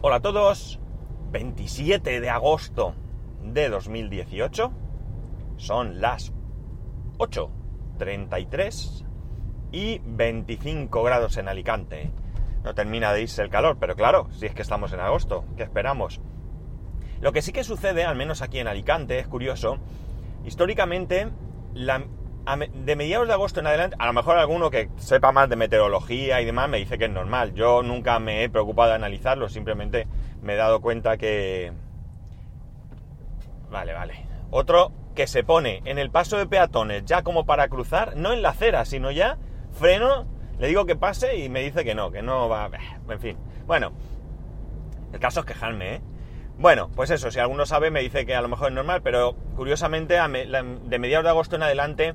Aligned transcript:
Hola 0.00 0.16
a 0.16 0.20
todos, 0.20 0.78
27 1.32 2.20
de 2.20 2.30
agosto 2.30 2.94
de 3.42 3.68
2018, 3.68 4.70
son 5.56 6.00
las 6.00 6.32
8.33 7.16 9.04
y 9.72 10.00
25 10.04 11.02
grados 11.02 11.36
en 11.36 11.48
Alicante. 11.48 12.12
No 12.62 12.76
termina 12.76 13.12
de 13.12 13.22
irse 13.22 13.42
el 13.42 13.50
calor, 13.50 13.78
pero 13.80 13.96
claro, 13.96 14.28
si 14.30 14.46
es 14.46 14.54
que 14.54 14.62
estamos 14.62 14.92
en 14.92 15.00
agosto, 15.00 15.44
¿qué 15.56 15.64
esperamos? 15.64 16.20
Lo 17.20 17.32
que 17.32 17.42
sí 17.42 17.50
que 17.50 17.64
sucede, 17.64 18.04
al 18.04 18.14
menos 18.14 18.40
aquí 18.40 18.60
en 18.60 18.68
Alicante, 18.68 19.18
es 19.18 19.26
curioso, 19.26 19.78
históricamente, 20.44 21.28
la, 21.74 22.04
de 22.56 22.96
mediados 22.96 23.28
de 23.28 23.34
agosto 23.34 23.60
en 23.60 23.66
adelante, 23.66 23.96
a 23.98 24.06
lo 24.06 24.12
mejor 24.12 24.38
alguno 24.38 24.70
que 24.70 24.88
sepa 24.96 25.32
más 25.32 25.48
de 25.48 25.56
meteorología 25.56 26.40
y 26.40 26.44
demás 26.44 26.68
me 26.68 26.78
dice 26.78 26.98
que 26.98 27.04
es 27.04 27.10
normal. 27.10 27.54
Yo 27.54 27.82
nunca 27.82 28.18
me 28.18 28.42
he 28.42 28.48
preocupado 28.48 28.90
de 28.90 28.94
analizarlo, 28.94 29.48
simplemente 29.48 30.06
me 30.42 30.54
he 30.54 30.56
dado 30.56 30.80
cuenta 30.80 31.16
que... 31.16 31.72
Vale, 33.70 33.92
vale. 33.92 34.26
Otro 34.50 34.92
que 35.14 35.26
se 35.26 35.44
pone 35.44 35.82
en 35.84 35.98
el 35.98 36.10
paso 36.10 36.38
de 36.38 36.46
peatones 36.46 37.04
ya 37.04 37.22
como 37.22 37.44
para 37.44 37.68
cruzar, 37.68 38.16
no 38.16 38.32
en 38.32 38.40
la 38.40 38.50
acera, 38.50 38.84
sino 38.84 39.10
ya 39.10 39.36
freno, 39.72 40.26
le 40.58 40.68
digo 40.68 40.86
que 40.86 40.96
pase 40.96 41.36
y 41.36 41.48
me 41.48 41.60
dice 41.60 41.84
que 41.84 41.94
no, 41.94 42.10
que 42.10 42.22
no 42.22 42.48
va... 42.48 42.70
En 43.08 43.20
fin. 43.20 43.36
Bueno, 43.66 43.92
el 45.12 45.20
caso 45.20 45.40
es 45.40 45.46
quejarme, 45.46 45.96
¿eh? 45.96 46.00
Bueno, 46.58 46.90
pues 46.96 47.10
eso, 47.10 47.30
si 47.30 47.38
alguno 47.38 47.66
sabe 47.66 47.92
me 47.92 48.00
dice 48.00 48.26
que 48.26 48.34
a 48.34 48.42
lo 48.42 48.48
mejor 48.48 48.70
es 48.70 48.74
normal, 48.74 49.00
pero 49.00 49.36
curiosamente 49.54 50.14
de 50.14 50.98
mediados 50.98 51.22
de 51.22 51.30
agosto 51.30 51.54
en 51.54 51.62
adelante 51.62 52.14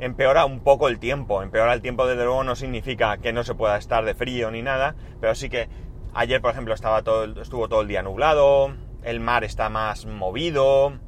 empeora 0.00 0.46
un 0.46 0.60
poco 0.64 0.88
el 0.88 0.98
tiempo. 0.98 1.44
Empeora 1.44 1.74
el 1.74 1.80
tiempo 1.80 2.04
desde 2.04 2.24
luego 2.24 2.42
no 2.42 2.56
significa 2.56 3.18
que 3.18 3.32
no 3.32 3.44
se 3.44 3.54
pueda 3.54 3.76
estar 3.76 4.04
de 4.04 4.16
frío 4.16 4.50
ni 4.50 4.62
nada, 4.62 4.96
pero 5.20 5.36
sí 5.36 5.48
que 5.48 5.68
ayer 6.12 6.40
por 6.40 6.50
ejemplo 6.50 6.74
estaba 6.74 7.02
todo, 7.02 7.40
estuvo 7.40 7.68
todo 7.68 7.82
el 7.82 7.88
día 7.88 8.02
nublado, 8.02 8.74
el 9.04 9.20
mar 9.20 9.44
está 9.44 9.68
más 9.68 10.06
movido. 10.06 10.98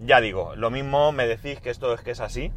Ya 0.00 0.20
digo, 0.20 0.54
lo 0.54 0.70
mismo 0.70 1.10
me 1.10 1.26
decís 1.26 1.60
que 1.60 1.70
esto 1.70 1.92
es 1.92 2.00
que 2.00 2.12
es 2.12 2.20
así, 2.20 2.52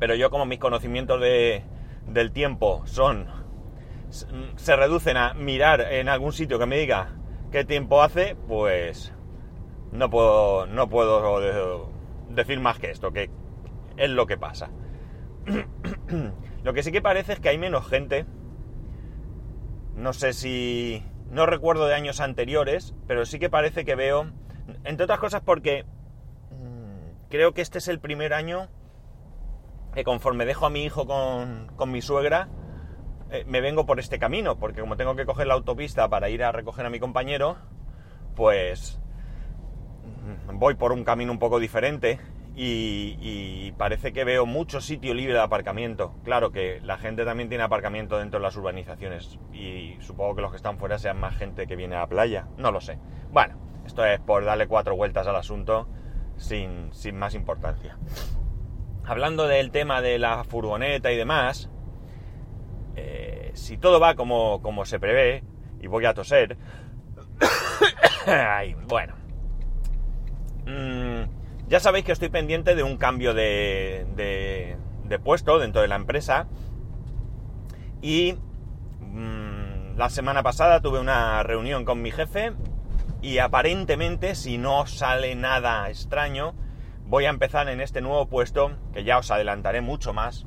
pero 0.00 0.16
yo 0.16 0.30
como 0.30 0.46
mis 0.46 0.58
conocimientos 0.58 1.20
de, 1.20 1.62
del 2.08 2.32
tiempo 2.32 2.82
son 2.86 3.28
se 4.10 4.74
reducen 4.74 5.16
a 5.16 5.34
mirar 5.34 5.80
en 5.80 6.08
algún 6.08 6.32
sitio 6.32 6.58
que 6.58 6.66
me 6.66 6.76
diga 6.76 7.12
qué 7.50 7.64
tiempo 7.64 8.02
hace, 8.02 8.36
pues 8.48 9.12
no 9.92 10.10
puedo, 10.10 10.66
no 10.66 10.88
puedo 10.88 11.90
decir 12.30 12.60
más 12.60 12.78
que 12.78 12.90
esto, 12.90 13.12
que 13.12 13.30
es 13.96 14.10
lo 14.10 14.26
que 14.26 14.36
pasa. 14.36 14.70
lo 16.64 16.72
que 16.74 16.82
sí 16.82 16.92
que 16.92 17.02
parece 17.02 17.34
es 17.34 17.40
que 17.40 17.48
hay 17.48 17.58
menos 17.58 17.86
gente. 17.86 18.26
No 19.94 20.12
sé 20.12 20.32
si... 20.32 21.02
No 21.30 21.46
recuerdo 21.46 21.86
de 21.86 21.94
años 21.94 22.20
anteriores, 22.20 22.94
pero 23.06 23.24
sí 23.24 23.38
que 23.38 23.50
parece 23.50 23.84
que 23.84 23.94
veo... 23.94 24.30
Entre 24.84 25.04
otras 25.04 25.18
cosas 25.18 25.42
porque 25.42 25.84
mm, 26.50 27.28
creo 27.30 27.52
que 27.52 27.62
este 27.62 27.78
es 27.78 27.88
el 27.88 28.00
primer 28.00 28.34
año 28.34 28.68
que 29.94 30.04
conforme 30.04 30.44
dejo 30.44 30.66
a 30.66 30.70
mi 30.70 30.84
hijo 30.84 31.06
con, 31.06 31.72
con 31.76 31.90
mi 31.90 32.02
suegra, 32.02 32.48
eh, 33.30 33.44
me 33.46 33.60
vengo 33.60 33.86
por 33.86 33.98
este 33.98 34.18
camino, 34.18 34.56
porque 34.56 34.80
como 34.80 34.96
tengo 34.96 35.16
que 35.16 35.26
coger 35.26 35.46
la 35.46 35.54
autopista 35.54 36.08
para 36.08 36.28
ir 36.28 36.44
a 36.44 36.52
recoger 36.52 36.86
a 36.86 36.90
mi 36.90 37.00
compañero, 37.00 37.56
pues 38.34 39.00
mm, 40.48 40.58
voy 40.58 40.74
por 40.74 40.92
un 40.92 41.04
camino 41.04 41.32
un 41.32 41.38
poco 41.38 41.58
diferente 41.58 42.20
y, 42.58 43.72
parece 43.72 44.12
que 44.12 44.24
veo 44.24 44.46
mucho 44.46 44.80
sitio 44.80 45.12
libre 45.12 45.34
de 45.34 45.40
aparcamiento. 45.40 46.14
Claro 46.24 46.50
que 46.52 46.80
la 46.82 46.96
gente 46.96 47.24
también 47.24 47.48
tiene 47.50 47.64
aparcamiento 47.64 48.18
dentro 48.18 48.38
de 48.38 48.44
las 48.44 48.56
urbanizaciones 48.56 49.38
y 49.52 49.96
supongo 50.00 50.36
que 50.36 50.42
los 50.42 50.50
que 50.52 50.56
están 50.56 50.78
fuera 50.78 50.98
sean 50.98 51.20
más 51.20 51.36
gente 51.36 51.66
que 51.66 51.76
viene 51.76 51.96
a 51.96 52.00
la 52.00 52.06
playa, 52.06 52.46
no 52.56 52.72
lo 52.72 52.80
sé. 52.80 52.98
Bueno, 53.30 53.56
esto 53.84 54.04
es 54.04 54.18
por 54.20 54.44
darle 54.44 54.66
cuatro 54.66 54.96
vueltas 54.96 55.26
al 55.26 55.36
asunto 55.36 55.86
sin, 56.36 56.92
sin 56.94 57.18
más 57.18 57.34
importancia. 57.34 57.98
Hablando 59.04 59.46
del 59.46 59.70
tema 59.70 60.00
de 60.00 60.18
la 60.18 60.42
furgoneta 60.44 61.12
y 61.12 61.16
demás, 61.16 61.70
eh, 62.96 63.50
si 63.54 63.76
todo 63.76 64.00
va 64.00 64.14
como, 64.14 64.84
se 64.84 64.98
prevé, 64.98 65.44
y 65.80 65.86
voy 65.86 66.06
a 66.06 66.14
toser, 66.14 66.56
bueno, 68.88 69.14
mm, 70.66 71.68
ya 71.68 71.80
sabéis 71.80 72.04
que 72.04 72.12
estoy 72.12 72.30
pendiente 72.30 72.74
de 72.74 72.82
un 72.82 72.96
cambio 72.96 73.34
de, 73.34 74.06
de, 74.16 75.18
puesto 75.18 75.58
dentro 75.58 75.82
de 75.82 75.88
la 75.88 75.96
empresa. 75.96 76.48
Y 78.00 78.36
mm, 79.00 79.96
la 79.96 80.10
semana 80.10 80.42
pasada 80.42 80.80
tuve 80.80 81.00
una 81.00 81.42
reunión 81.42 81.84
con 81.84 82.02
mi 82.02 82.10
jefe 82.10 82.52
y 83.22 83.38
aparentemente 83.38 84.34
si 84.34 84.58
no 84.58 84.86
sale 84.86 85.34
nada 85.34 85.88
extraño 85.88 86.54
voy 87.06 87.24
a 87.24 87.30
empezar 87.30 87.68
en 87.68 87.80
este 87.80 88.00
nuevo 88.00 88.26
puesto 88.26 88.76
que 88.92 89.04
ya 89.04 89.18
os 89.18 89.30
adelantaré 89.30 89.80
mucho 89.80 90.12
más 90.12 90.46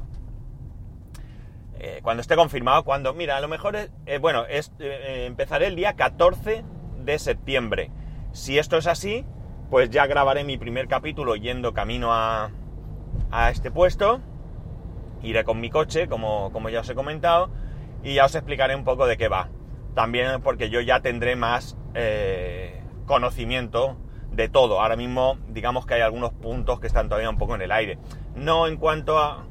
eh, 1.82 2.02
cuando 2.04 2.20
esté 2.20 2.36
confirmado, 2.36 2.84
cuando, 2.84 3.14
mira, 3.14 3.38
a 3.38 3.42
lo 3.42 3.48
mejor, 3.48 3.78
eh, 3.78 4.18
bueno, 4.20 4.46
es, 4.46 4.74
eh, 4.80 5.26
empezaré 5.28 5.68
el 5.68 5.78
día 5.78 5.94
14 5.96 6.66
de 7.00 7.20
septiembre. 7.20 7.90
Si 8.34 8.60
esto 8.60 8.78
es 8.78 8.86
así, 8.86 9.26
pues 9.70 9.90
ya 9.90 10.06
grabaré 10.06 10.44
mi 10.44 10.58
primer 10.58 10.90
capítulo 10.90 11.38
yendo 11.38 11.74
camino 11.74 12.14
a, 12.14 12.52
a 13.32 13.50
este 13.50 13.72
puesto. 13.72 14.20
Iré 15.24 15.46
con 15.46 15.62
mi 15.62 15.70
coche, 15.70 16.10
como, 16.10 16.52
como 16.52 16.70
ya 16.70 16.82
os 16.82 16.90
he 16.90 16.96
comentado, 16.96 17.50
y 18.04 18.16
ya 18.16 18.26
os 18.26 18.36
explicaré 18.36 18.76
un 18.76 18.84
poco 18.84 19.08
de 19.08 19.16
qué 19.16 19.30
va. 19.30 19.50
También 19.96 20.42
porque 20.42 20.70
yo 20.70 20.82
ya 20.82 21.00
tendré 21.00 21.36
más 21.36 21.78
conocimiento 23.06 23.98
de 24.32 24.48
todo. 24.48 24.80
Ahora 24.82 24.96
mismo, 24.96 25.38
digamos 25.48 25.86
que 25.86 25.96
hay 25.96 26.02
algunos 26.02 26.32
puntos 26.32 26.80
que 26.80 26.88
están 26.88 27.10
todavía 27.10 27.30
un 27.30 27.38
poco 27.38 27.56
en 27.56 27.62
el 27.62 27.72
aire. 27.72 27.98
No 28.36 28.68
en 28.68 28.78
cuanto 28.78 29.18
a 29.18 29.49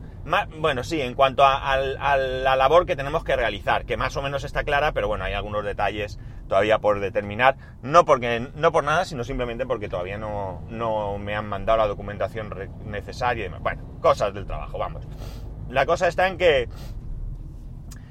bueno, 0.59 0.85
sí, 0.85 1.01
en 1.01 1.15
cuanto 1.15 1.45
a, 1.45 1.77
la 1.77 2.57
labor 2.57 2.87
que 2.87 2.97
tenemos 2.97 3.25
que 3.25 3.37
realizar, 3.37 3.85
que 3.85 3.97
más 3.97 4.17
o 4.17 4.23
menos 4.23 4.45
está 4.45 4.65
clara, 4.65 4.93
pero 4.93 5.09
bueno, 5.09 5.25
hay 5.25 5.33
algunos 5.33 5.65
detalles 5.65 6.19
todavía 6.49 6.79
por 6.79 7.01
determinar, 7.01 7.57
no, 7.83 8.05
porque, 8.05 8.49
no 8.55 8.73
por 8.73 8.85
nada, 8.85 9.05
sino 9.05 9.25
simplemente 9.25 9.67
porque 9.67 9.89
todavía 9.89 10.19
no, 10.19 11.19
me 11.19 11.35
han 11.35 11.47
mandado 11.47 11.79
la 11.79 11.87
documentación 11.87 12.53
necesaria 12.85 13.47
y. 13.47 13.49
Bueno, 13.49 13.83
cosas 14.01 14.35
del 14.35 14.47
trabajo, 14.47 14.79
vamos. 14.79 15.07
La 15.69 15.87
cosa 15.87 16.09
está 16.09 16.29
en 16.29 16.39
que, 16.39 16.69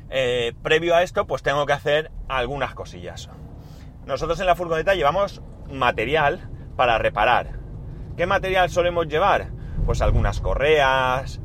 eh, 0.10 0.54
previo 0.64 0.96
a 0.96 1.04
esto, 1.04 1.28
pues 1.28 1.44
tengo 1.44 1.66
que 1.66 1.74
hacer 1.74 2.12
algunas 2.28 2.74
cosillas. 2.74 3.30
Nosotros 4.06 4.40
en 4.40 4.46
la 4.46 4.56
furgoneta 4.56 4.96
llevamos 4.96 5.42
material 5.70 6.50
para 6.76 6.98
reparar. 6.98 7.60
¿Qué 8.16 8.26
material 8.26 8.70
solemos 8.70 9.08
llevar? 9.08 9.50
Pues 9.86 10.02
algunas 10.02 10.40
correas, 10.42 11.42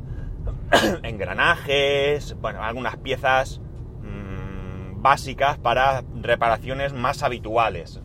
engranajes, 1.03 2.35
bueno, 2.39 2.63
algunas 2.63 2.97
piezas 2.97 3.61
mm, 4.01 5.01
básicas 5.01 5.57
para 5.57 6.03
reparaciones 6.21 6.93
más 6.93 7.23
habituales. 7.23 8.01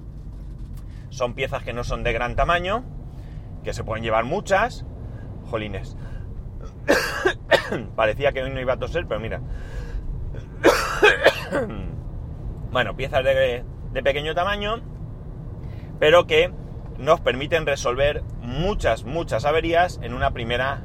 Son 1.11 1.35
piezas 1.35 1.63
que 1.63 1.73
no 1.73 1.85
son 1.85 2.03
de 2.03 2.13
gran 2.13 2.37
tamaño, 2.37 2.85
que 3.65 3.73
se 3.73 3.85
pueden 3.85 4.05
llevar 4.05 4.25
muchas. 4.25 4.85
Jolines. 5.51 5.97
Parecía 7.97 8.33
que 8.33 8.43
hoy 8.43 8.51
no 8.51 8.61
iba 8.61 8.75
a 8.75 8.79
toser, 8.79 9.07
pero 9.07 9.21
mira. 9.21 9.41
bueno, 12.71 12.97
piezas 12.97 13.25
de, 13.25 13.65
pequeño 14.05 14.35
tamaño, 14.35 14.81
pero 15.99 16.27
que 16.27 16.53
nos 16.99 17.21
permiten 17.21 17.67
resolver 17.67 18.23
muchas, 18.41 19.05
muchas 19.05 19.45
averías 19.45 19.99
en 20.03 20.15
una 20.15 20.33
primera 20.33 20.83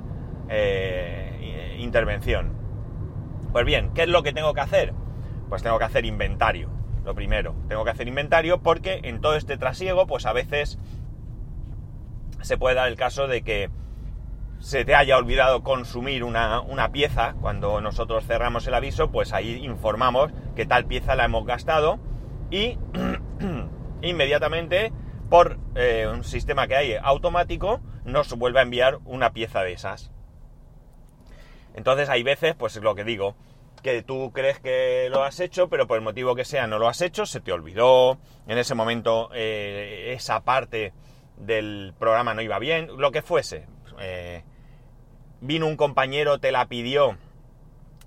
eh, 0.49 1.22
intervención. 1.83 2.53
Pues 3.51 3.65
bien, 3.65 3.91
¿qué 3.93 4.03
es 4.03 4.09
lo 4.09 4.23
que 4.23 4.33
tengo 4.33 4.53
que 4.53 4.61
hacer? 4.61 4.93
Pues 5.49 5.61
tengo 5.61 5.77
que 5.77 5.85
hacer 5.85 6.05
inventario. 6.05 6.69
Lo 7.05 7.13
primero, 7.13 7.55
tengo 7.67 7.83
que 7.83 7.91
hacer 7.91 8.07
inventario 8.07 8.61
porque 8.61 9.01
en 9.03 9.21
todo 9.21 9.35
este 9.35 9.57
trasiego, 9.57 10.07
pues 10.07 10.25
a 10.25 10.33
veces 10.33 10.79
se 12.41 12.57
puede 12.57 12.75
dar 12.75 12.87
el 12.87 12.95
caso 12.95 13.27
de 13.27 13.43
que 13.43 13.69
se 14.59 14.85
te 14.85 14.95
haya 14.95 15.17
olvidado 15.17 15.61
consumir 15.61 16.23
una, 16.23 16.61
una, 16.61 16.93
pieza, 16.93 17.35
cuando 17.41 17.81
nosotros 17.81 18.25
cerramos 18.25 18.65
el 18.65 18.73
aviso, 18.73 19.11
pues 19.11 19.33
ahí 19.33 19.55
informamos 19.65 20.31
que 20.55 20.65
tal 20.65 20.85
pieza 20.85 21.15
la 21.15 21.25
hemos 21.25 21.45
gastado 21.45 21.99
y 22.49 22.77
inmediatamente 24.01 24.93
por 25.29 25.57
eh, 25.75 26.07
un 26.09 26.23
sistema 26.23 26.67
que 26.67 26.75
hay 26.75 26.95
automático 27.01 27.81
nos 28.05 28.33
vuelve 28.37 28.59
a 28.59 28.63
enviar 28.63 28.99
una 29.03 29.33
pieza 29.33 29.63
de 29.63 29.73
esas. 29.73 30.12
Entonces 31.73 32.09
hay 32.09 32.23
veces, 32.23 32.55
pues 32.55 32.75
es 32.75 32.83
lo 32.83 32.95
que 32.95 33.03
digo, 33.03 33.35
que 33.81 34.01
tú 34.01 34.31
crees 34.33 34.59
que 34.59 35.09
lo 35.11 35.23
has 35.23 35.39
hecho, 35.39 35.69
pero 35.69 35.87
por 35.87 35.97
el 35.97 36.03
motivo 36.03 36.35
que 36.35 36.45
sea 36.45 36.67
no 36.67 36.79
lo 36.79 36.87
has 36.87 37.01
hecho, 37.01 37.25
se 37.25 37.41
te 37.41 37.51
olvidó, 37.51 38.17
en 38.47 38.57
ese 38.57 38.75
momento 38.75 39.29
eh, 39.33 40.13
esa 40.15 40.43
parte 40.43 40.93
del 41.37 41.93
programa 41.99 42.33
no 42.33 42.41
iba 42.41 42.59
bien, 42.59 42.89
lo 42.97 43.11
que 43.11 43.21
fuese. 43.21 43.67
Eh, 43.99 44.43
vino 45.41 45.67
un 45.67 45.75
compañero, 45.75 46.39
te 46.39 46.51
la 46.51 46.67
pidió, 46.67 47.17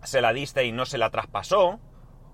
se 0.02 0.20
la 0.20 0.32
diste 0.32 0.64
y 0.64 0.72
no 0.72 0.86
se 0.86 0.98
la 0.98 1.10
traspasó, 1.10 1.78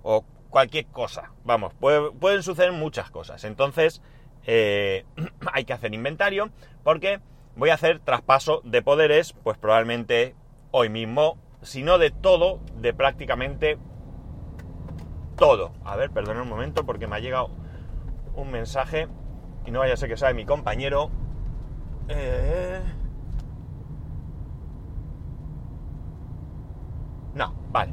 o 0.03 0.25
cualquier 0.51 0.87
cosa. 0.87 1.33
Vamos, 1.45 1.75
pueden 1.75 2.43
suceder 2.43 2.73
muchas 2.73 3.11
cosas. 3.11 3.43
Entonces, 3.45 4.03
eh, 4.47 5.05
hay 5.53 5.65
que 5.65 5.73
hacer 5.73 5.93
inventario 5.95 6.51
porque 6.85 7.21
voy 7.57 7.71
a 7.71 7.75
hacer 7.75 8.01
traspaso 8.01 8.61
de 8.65 8.83
poderes, 8.83 9.33
pues 9.33 9.59
probablemente 9.59 10.37
hoy 10.73 10.89
mismo, 10.89 11.37
si 11.61 11.83
no 11.83 11.99
de 11.99 12.11
todo, 12.11 12.59
de 12.81 12.93
prácticamente 12.93 13.79
todo. 15.37 15.73
A 15.85 15.97
ver, 15.97 16.11
perdona 16.11 16.43
un 16.43 16.49
momento 16.49 16.85
porque 16.85 17.07
me 17.07 17.17
ha 17.17 17.21
llegado 17.21 17.51
un 18.35 18.51
mensaje 18.51 19.07
y 19.67 19.71
no 19.71 19.81
vaya 19.81 19.95
a 19.95 19.97
ser 19.97 20.09
que 20.09 20.17
sea 20.17 20.33
mi 20.33 20.45
compañero. 20.45 21.11
Eh, 22.09 22.81
no, 27.35 27.55
vale. 27.71 27.93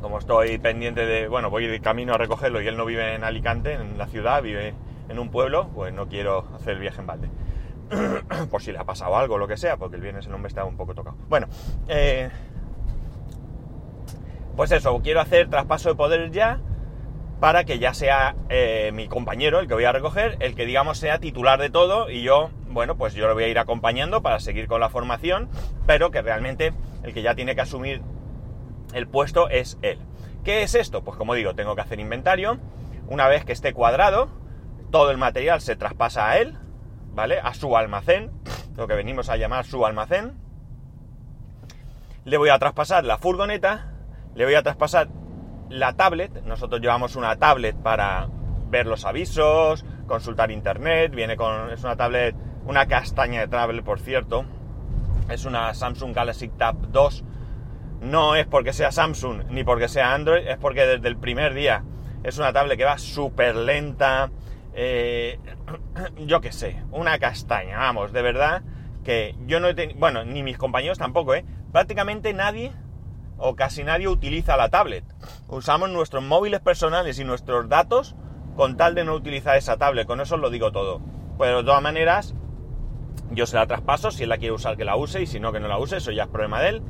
Como 0.00 0.18
estoy 0.18 0.58
pendiente 0.58 1.06
de, 1.06 1.28
bueno, 1.28 1.50
voy 1.50 1.66
de 1.66 1.80
camino 1.80 2.14
a 2.14 2.18
recogerlo 2.18 2.60
y 2.60 2.66
él 2.66 2.76
no 2.76 2.84
vive 2.84 3.14
en 3.14 3.24
Alicante, 3.24 3.74
en 3.74 3.96
la 3.98 4.06
ciudad, 4.06 4.42
vive 4.42 4.74
en 5.08 5.18
un 5.18 5.30
pueblo, 5.30 5.68
pues 5.74 5.92
no 5.92 6.08
quiero 6.08 6.46
hacer 6.54 6.74
el 6.74 6.80
viaje 6.80 7.00
en 7.00 7.06
balde. 7.06 7.28
Por 8.50 8.62
si 8.62 8.72
le 8.72 8.78
ha 8.78 8.84
pasado 8.84 9.16
algo, 9.16 9.38
lo 9.38 9.46
que 9.46 9.56
sea, 9.56 9.76
porque 9.76 9.96
el 9.96 10.02
viernes 10.02 10.26
el 10.26 10.34
hombre 10.34 10.48
está 10.48 10.64
un 10.64 10.76
poco 10.76 10.94
tocado. 10.94 11.16
Bueno, 11.28 11.48
eh, 11.88 12.30
pues 14.56 14.70
eso, 14.72 15.00
quiero 15.02 15.20
hacer 15.20 15.48
traspaso 15.50 15.90
de 15.90 15.94
poder 15.94 16.30
ya 16.30 16.60
para 17.40 17.64
que 17.64 17.78
ya 17.78 17.92
sea 17.92 18.36
eh, 18.48 18.90
mi 18.94 19.08
compañero, 19.08 19.60
el 19.60 19.68
que 19.68 19.74
voy 19.74 19.84
a 19.84 19.92
recoger, 19.92 20.36
el 20.40 20.54
que 20.54 20.64
digamos 20.64 20.98
sea 20.98 21.18
titular 21.18 21.60
de 21.60 21.68
todo 21.68 22.08
y 22.08 22.22
yo, 22.22 22.50
bueno, 22.68 22.96
pues 22.96 23.14
yo 23.14 23.26
lo 23.26 23.34
voy 23.34 23.44
a 23.44 23.48
ir 23.48 23.58
acompañando 23.58 24.22
para 24.22 24.40
seguir 24.40 24.66
con 24.66 24.80
la 24.80 24.88
formación, 24.88 25.48
pero 25.86 26.10
que 26.10 26.22
realmente 26.22 26.72
el 27.02 27.12
que 27.12 27.22
ya 27.22 27.34
tiene 27.34 27.54
que 27.54 27.60
asumir 27.60 28.02
el 28.94 29.06
puesto 29.08 29.48
es 29.50 29.78
él. 29.82 29.98
¿Qué 30.44 30.62
es 30.62 30.74
esto? 30.74 31.02
Pues 31.02 31.16
como 31.16 31.34
digo, 31.34 31.54
tengo 31.54 31.74
que 31.74 31.80
hacer 31.80 32.00
inventario. 32.00 32.58
Una 33.08 33.28
vez 33.28 33.44
que 33.44 33.52
esté 33.52 33.72
cuadrado, 33.72 34.28
todo 34.90 35.10
el 35.10 35.18
material 35.18 35.60
se 35.60 35.76
traspasa 35.76 36.30
a 36.30 36.38
él, 36.38 36.56
¿vale? 37.14 37.38
A 37.38 37.54
su 37.54 37.76
almacén, 37.76 38.30
lo 38.76 38.86
que 38.86 38.94
venimos 38.94 39.28
a 39.28 39.36
llamar 39.36 39.64
su 39.64 39.84
almacén. 39.86 40.34
Le 42.24 42.36
voy 42.36 42.48
a 42.48 42.58
traspasar 42.58 43.04
la 43.04 43.18
furgoneta, 43.18 43.92
le 44.34 44.44
voy 44.44 44.54
a 44.54 44.62
traspasar 44.62 45.08
la 45.68 45.94
tablet. 45.94 46.42
Nosotros 46.44 46.80
llevamos 46.80 47.16
una 47.16 47.36
tablet 47.36 47.76
para 47.76 48.28
ver 48.68 48.86
los 48.86 49.04
avisos, 49.04 49.84
consultar 50.06 50.50
internet, 50.50 51.14
viene 51.14 51.36
con... 51.36 51.70
es 51.70 51.84
una 51.84 51.96
tablet, 51.96 52.34
una 52.66 52.86
castaña 52.86 53.40
de 53.40 53.48
tablet, 53.48 53.84
por 53.84 54.00
cierto. 54.00 54.44
Es 55.28 55.44
una 55.44 55.72
Samsung 55.74 56.14
Galaxy 56.14 56.48
Tab 56.48 56.76
2. 56.88 57.24
No 58.00 58.34
es 58.34 58.46
porque 58.46 58.72
sea 58.72 58.92
Samsung 58.92 59.44
ni 59.50 59.64
porque 59.64 59.88
sea 59.88 60.12
Android, 60.12 60.46
es 60.46 60.58
porque 60.58 60.86
desde 60.86 61.08
el 61.08 61.16
primer 61.16 61.54
día 61.54 61.84
es 62.22 62.38
una 62.38 62.52
tablet 62.52 62.76
que 62.76 62.84
va 62.84 62.98
súper 62.98 63.54
lenta. 63.54 64.30
Eh, 64.74 65.38
yo 66.26 66.40
qué 66.40 66.52
sé, 66.52 66.82
una 66.90 67.18
castaña, 67.18 67.78
vamos, 67.78 68.12
de 68.12 68.22
verdad 68.22 68.62
que 69.04 69.36
yo 69.46 69.60
no 69.60 69.68
he 69.68 69.74
tenido, 69.74 69.98
bueno, 70.00 70.24
ni 70.24 70.42
mis 70.42 70.58
compañeros 70.58 70.98
tampoco, 70.98 71.34
¿eh? 71.34 71.44
Prácticamente 71.72 72.32
nadie 72.32 72.72
o 73.36 73.54
casi 73.54 73.84
nadie 73.84 74.08
utiliza 74.08 74.56
la 74.56 74.70
tablet. 74.70 75.04
Usamos 75.48 75.90
nuestros 75.90 76.24
móviles 76.24 76.60
personales 76.60 77.18
y 77.18 77.24
nuestros 77.24 77.68
datos 77.68 78.16
con 78.56 78.76
tal 78.76 78.94
de 78.94 79.04
no 79.04 79.14
utilizar 79.14 79.56
esa 79.56 79.76
tablet. 79.76 80.06
Con 80.06 80.20
eso 80.20 80.36
os 80.36 80.40
lo 80.40 80.50
digo 80.50 80.72
todo. 80.72 81.00
Pero 81.38 81.58
de 81.58 81.64
todas 81.64 81.82
maneras, 81.82 82.34
yo 83.30 83.46
se 83.46 83.56
la 83.56 83.66
traspaso. 83.66 84.10
Si 84.10 84.22
él 84.22 84.28
la 84.28 84.38
quiere 84.38 84.54
usar, 84.54 84.76
que 84.76 84.84
la 84.84 84.96
use. 84.96 85.22
Y 85.22 85.26
si 85.26 85.40
no, 85.40 85.52
que 85.52 85.60
no 85.60 85.68
la 85.68 85.78
use. 85.78 85.96
Eso 85.96 86.12
ya 86.12 86.24
es 86.24 86.28
problema 86.28 86.60
de 86.60 86.68
él. 86.68 86.82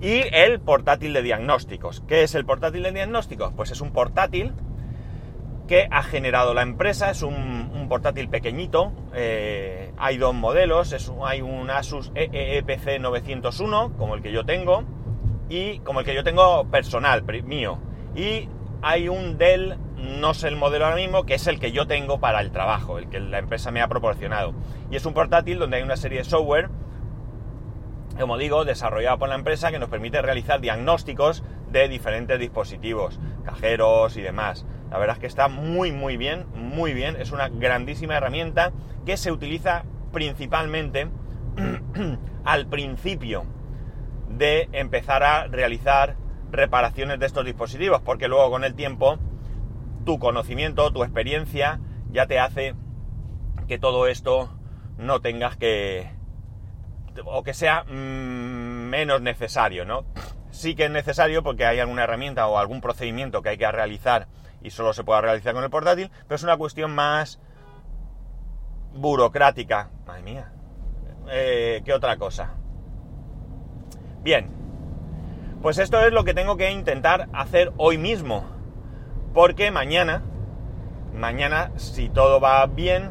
Y 0.00 0.22
el 0.32 0.60
portátil 0.60 1.12
de 1.12 1.22
diagnósticos. 1.22 2.02
¿Qué 2.06 2.22
es 2.22 2.34
el 2.34 2.44
portátil 2.44 2.82
de 2.84 2.92
diagnósticos? 2.92 3.52
Pues 3.54 3.70
es 3.70 3.80
un 3.80 3.92
portátil 3.92 4.52
que 5.66 5.88
ha 5.90 6.02
generado 6.02 6.54
la 6.54 6.62
empresa. 6.62 7.10
Es 7.10 7.22
un, 7.22 7.86
portátil 7.88 8.28
pequeñito. 8.28 8.92
Eh, 9.14 9.92
hay 9.98 10.16
dos 10.16 10.34
modelos. 10.34 10.92
Es, 10.92 11.12
hay 11.24 11.42
un 11.42 11.70
Asus 11.70 12.10
EEPC 12.14 13.00
901, 13.00 13.96
como 13.98 14.14
el 14.14 14.22
que 14.22 14.32
yo 14.32 14.44
tengo 14.44 14.84
y 15.48 15.80
como 15.80 16.00
el 16.00 16.06
que 16.06 16.14
yo 16.14 16.24
tengo 16.24 16.64
personal, 16.70 17.22
mío. 17.44 17.78
Y 18.14 18.48
hay 18.80 19.08
un 19.08 19.36
Dell, 19.36 19.76
no 19.96 20.32
sé 20.34 20.48
el 20.48 20.56
modelo 20.56 20.86
ahora 20.86 20.96
mismo, 20.96 21.24
que 21.24 21.34
es 21.34 21.46
el 21.46 21.60
que 21.60 21.72
yo 21.72 21.86
tengo 21.86 22.20
para 22.20 22.40
el 22.40 22.50
trabajo, 22.50 22.98
el 22.98 23.08
que 23.08 23.20
la 23.20 23.38
empresa 23.38 23.70
me 23.70 23.82
ha 23.82 23.88
proporcionado. 23.88 24.54
Y 24.90 24.96
es 24.96 25.04
un 25.04 25.12
portátil 25.12 25.58
donde 25.58 25.76
hay 25.76 25.82
una 25.82 25.96
serie 25.96 26.18
de 26.18 26.24
software, 26.24 26.70
como 28.18 28.38
digo, 28.38 28.64
desarrollado 28.64 29.18
por 29.18 29.28
la 29.28 29.34
empresa 29.34 29.70
que 29.70 29.78
nos 29.78 29.88
permite 29.88 30.22
realizar 30.22 30.60
diagnósticos 30.60 31.42
de 31.70 31.88
diferentes 31.88 32.38
dispositivos, 32.38 33.20
cajeros 33.44 34.16
y 34.16 34.22
demás. 34.22 34.66
La 34.92 34.98
verdad 34.98 35.16
es 35.16 35.20
que 35.20 35.26
está 35.26 35.48
muy 35.48 35.90
muy 35.90 36.18
bien, 36.18 36.44
muy 36.54 36.92
bien. 36.92 37.16
Es 37.18 37.32
una 37.32 37.48
grandísima 37.48 38.14
herramienta 38.14 38.72
que 39.06 39.16
se 39.16 39.32
utiliza 39.32 39.84
principalmente 40.12 41.08
al 42.44 42.66
principio 42.66 43.44
de 44.28 44.68
empezar 44.72 45.22
a 45.22 45.46
realizar 45.46 46.16
reparaciones 46.50 47.18
de 47.18 47.24
estos 47.24 47.46
dispositivos, 47.46 48.02
porque 48.02 48.28
luego 48.28 48.50
con 48.50 48.64
el 48.64 48.74
tiempo 48.74 49.18
tu 50.04 50.18
conocimiento, 50.18 50.92
tu 50.92 51.04
experiencia 51.04 51.80
ya 52.10 52.26
te 52.26 52.38
hace 52.38 52.74
que 53.68 53.78
todo 53.78 54.06
esto 54.08 54.50
no 54.98 55.22
tengas 55.22 55.56
que 55.56 56.10
o 57.24 57.42
que 57.42 57.54
sea 57.54 57.84
mm, 57.84 58.90
menos 58.90 59.22
necesario, 59.22 59.86
¿no? 59.86 60.04
Sí 60.50 60.74
que 60.74 60.84
es 60.84 60.90
necesario 60.90 61.42
porque 61.42 61.64
hay 61.64 61.80
alguna 61.80 62.04
herramienta 62.04 62.46
o 62.46 62.58
algún 62.58 62.82
procedimiento 62.82 63.40
que 63.40 63.48
hay 63.48 63.56
que 63.56 63.72
realizar 63.72 64.28
y 64.62 64.70
solo 64.70 64.92
se 64.92 65.04
puede 65.04 65.20
realizar 65.20 65.54
con 65.54 65.64
el 65.64 65.70
portátil, 65.70 66.10
pero 66.26 66.36
es 66.36 66.42
una 66.42 66.56
cuestión 66.56 66.94
más 66.94 67.40
burocrática. 68.94 69.90
Madre 70.06 70.22
mía. 70.22 70.52
Eh, 71.30 71.82
¿Qué 71.84 71.92
otra 71.92 72.16
cosa? 72.16 72.54
Bien, 74.22 74.50
pues 75.62 75.78
esto 75.78 76.00
es 76.00 76.12
lo 76.12 76.24
que 76.24 76.34
tengo 76.34 76.56
que 76.56 76.70
intentar 76.70 77.28
hacer 77.32 77.72
hoy 77.76 77.98
mismo, 77.98 78.44
porque 79.32 79.70
mañana, 79.70 80.22
mañana 81.14 81.72
si 81.76 82.08
todo 82.08 82.40
va 82.40 82.66
bien, 82.66 83.10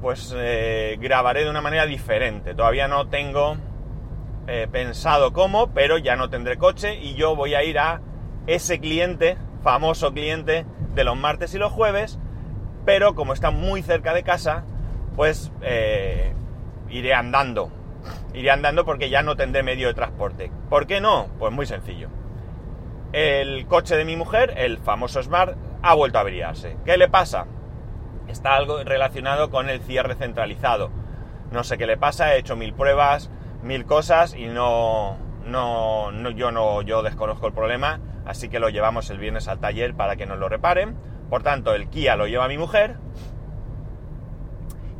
pues 0.00 0.34
eh, 0.36 0.96
grabaré 1.00 1.44
de 1.44 1.50
una 1.50 1.60
manera 1.60 1.86
diferente. 1.86 2.54
Todavía 2.54 2.88
no 2.88 3.08
tengo 3.08 3.56
eh, 4.46 4.66
pensado 4.70 5.32
cómo, 5.32 5.72
pero 5.72 5.98
ya 5.98 6.16
no 6.16 6.30
tendré 6.30 6.56
coche 6.56 6.96
y 6.96 7.14
yo 7.14 7.36
voy 7.36 7.54
a 7.54 7.62
ir 7.62 7.78
a 7.78 8.00
ese 8.46 8.80
cliente, 8.80 9.36
famoso 9.62 10.12
cliente 10.12 10.64
de 10.94 11.04
los 11.04 11.16
martes 11.16 11.54
y 11.54 11.58
los 11.58 11.72
jueves, 11.72 12.18
pero 12.84 13.14
como 13.14 13.32
está 13.32 13.50
muy 13.50 13.82
cerca 13.82 14.14
de 14.14 14.22
casa, 14.22 14.64
pues 15.16 15.52
eh, 15.62 16.32
iré 16.88 17.14
andando 17.14 17.70
iré 18.34 18.50
andando 18.50 18.84
porque 18.84 19.10
ya 19.10 19.22
no 19.22 19.36
tendré 19.36 19.62
medio 19.62 19.88
de 19.88 19.94
transporte. 19.94 20.50
¿Por 20.68 20.86
qué 20.86 21.00
no? 21.00 21.26
Pues 21.38 21.52
muy 21.52 21.66
sencillo. 21.66 22.08
El 23.12 23.66
coche 23.66 23.96
de 23.96 24.04
mi 24.04 24.16
mujer, 24.16 24.54
el 24.56 24.78
famoso 24.78 25.22
Smart, 25.22 25.56
ha 25.82 25.94
vuelto 25.94 26.18
a 26.18 26.20
averiarse. 26.20 26.76
¿Qué 26.84 26.96
le 26.96 27.08
pasa? 27.08 27.46
Está 28.28 28.54
algo 28.54 28.84
relacionado 28.84 29.50
con 29.50 29.68
el 29.68 29.80
cierre 29.80 30.14
centralizado. 30.14 30.90
No 31.50 31.64
sé 31.64 31.78
qué 31.78 31.86
le 31.86 31.96
pasa, 31.96 32.34
he 32.34 32.38
hecho 32.38 32.54
mil 32.54 32.72
pruebas, 32.72 33.30
mil 33.62 33.84
cosas 33.84 34.34
y 34.34 34.46
no, 34.46 35.16
no, 35.44 36.12
no, 36.12 36.30
yo 36.30 36.52
no, 36.52 36.82
yo 36.82 37.02
desconozco 37.02 37.48
el 37.48 37.52
problema, 37.52 37.98
así 38.30 38.48
que 38.48 38.60
lo 38.60 38.68
llevamos 38.68 39.10
el 39.10 39.18
viernes 39.18 39.48
al 39.48 39.60
taller 39.60 39.94
para 39.94 40.16
que 40.16 40.26
nos 40.26 40.38
lo 40.38 40.48
reparen. 40.48 40.96
Por 41.28 41.42
tanto, 41.42 41.74
el 41.74 41.88
Kia 41.88 42.16
lo 42.16 42.26
lleva 42.26 42.48
mi 42.48 42.58
mujer 42.58 42.96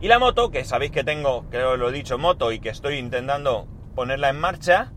y 0.03 0.09
la 0.09 0.19
moto, 0.19 0.51
que 0.51 0.65
sabéis 0.65 0.93
que 0.93 1.05
tengo, 1.05 1.45
creo 1.51 1.73
que 1.73 1.77
lo 1.77 1.91
he 1.91 1.93
dicho, 1.93 2.17
moto 2.17 2.53
y 2.53 2.61
que 2.61 2.71
estoy 2.71 2.97
intentando 2.97 3.69
ponerla 3.95 4.31
en 4.31 4.41
marcha, 4.41 4.93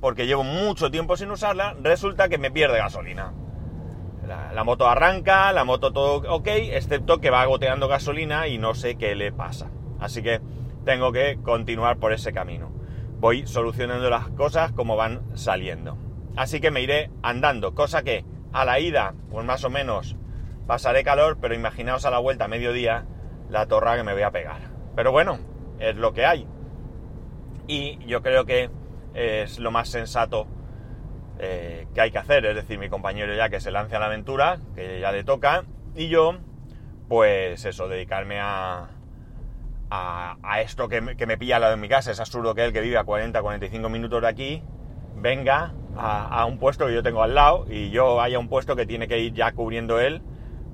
porque 0.00 0.26
llevo 0.26 0.44
mucho 0.44 0.90
tiempo 0.90 1.18
sin 1.18 1.30
usarla, 1.30 1.76
resulta 1.82 2.30
que 2.30 2.38
me 2.38 2.50
pierde 2.50 2.78
gasolina. 2.78 3.34
La, 4.26 4.64
moto 4.64 4.88
arranca, 4.88 5.52
la 5.52 5.64
moto 5.64 5.92
todo 5.92 6.34
ok, 6.34 6.48
excepto 6.48 7.20
que 7.20 7.30
va 7.30 7.44
goteando 7.44 7.86
gasolina 7.86 8.48
y 8.48 8.56
no 8.56 8.74
sé 8.74 8.96
qué 8.96 9.14
le 9.14 9.30
pasa. 9.30 9.70
Así 10.00 10.22
que 10.22 10.40
tengo 10.86 11.12
que 11.12 11.38
continuar 11.42 11.98
por 11.98 12.14
ese 12.14 12.32
camino. 12.32 12.72
Voy 13.20 13.46
solucionando 13.46 14.08
las 14.08 14.28
cosas 14.30 14.72
como 14.72 14.96
van 14.96 15.20
saliendo. 15.36 15.98
Así 16.36 16.60
que 16.60 16.70
me 16.70 16.82
iré 16.82 17.10
andando, 17.22 17.74
cosa 17.74 18.02
que 18.02 18.24
a 18.52 18.64
la 18.64 18.78
ida, 18.78 19.14
pues 19.30 19.44
más 19.44 19.64
o 19.64 19.70
menos 19.70 20.16
pasaré 20.66 21.02
calor, 21.02 21.38
pero 21.40 21.54
imaginaos 21.54 22.04
a 22.04 22.10
la 22.10 22.18
vuelta 22.18 22.44
a 22.44 22.48
mediodía 22.48 23.06
la 23.48 23.66
torra 23.66 23.96
que 23.96 24.02
me 24.02 24.12
voy 24.12 24.22
a 24.22 24.30
pegar. 24.30 24.60
Pero 24.94 25.12
bueno, 25.12 25.38
es 25.78 25.96
lo 25.96 26.12
que 26.12 26.26
hay. 26.26 26.46
Y 27.66 27.98
yo 28.06 28.22
creo 28.22 28.44
que 28.44 28.70
es 29.14 29.58
lo 29.58 29.70
más 29.70 29.88
sensato 29.88 30.46
eh, 31.38 31.86
que 31.94 32.00
hay 32.00 32.10
que 32.10 32.18
hacer. 32.18 32.44
Es 32.44 32.54
decir, 32.54 32.78
mi 32.78 32.88
compañero 32.88 33.34
ya 33.34 33.48
que 33.48 33.60
se 33.60 33.70
lance 33.70 33.96
a 33.96 33.98
la 33.98 34.06
aventura, 34.06 34.58
que 34.74 35.00
ya 35.00 35.12
le 35.12 35.24
toca, 35.24 35.64
y 35.94 36.08
yo, 36.08 36.36
pues 37.08 37.64
eso, 37.64 37.88
dedicarme 37.88 38.40
a, 38.40 38.90
a, 39.90 40.60
esto 40.60 40.88
que 40.88 41.00
me, 41.00 41.16
que 41.16 41.26
me 41.26 41.38
pilla 41.38 41.56
al 41.56 41.62
lado 41.62 41.76
de 41.76 41.80
mi 41.80 41.88
casa. 41.88 42.10
Es 42.10 42.20
absurdo 42.20 42.54
que 42.54 42.64
él 42.64 42.72
que 42.72 42.80
vive 42.80 42.98
a 42.98 43.04
40, 43.04 43.40
45 43.40 43.88
minutos 43.88 44.20
de 44.20 44.28
aquí, 44.28 44.62
venga 45.14 45.72
a, 45.98 46.44
un 46.46 46.58
puesto 46.58 46.86
que 46.86 46.94
yo 46.94 47.02
tengo 47.02 47.22
al 47.22 47.34
lado 47.34 47.66
y 47.68 47.90
yo 47.90 48.20
haya 48.20 48.38
un 48.38 48.48
puesto 48.48 48.76
que 48.76 48.86
tiene 48.86 49.08
que 49.08 49.18
ir 49.18 49.32
ya 49.32 49.52
cubriendo 49.52 50.00
él, 50.00 50.22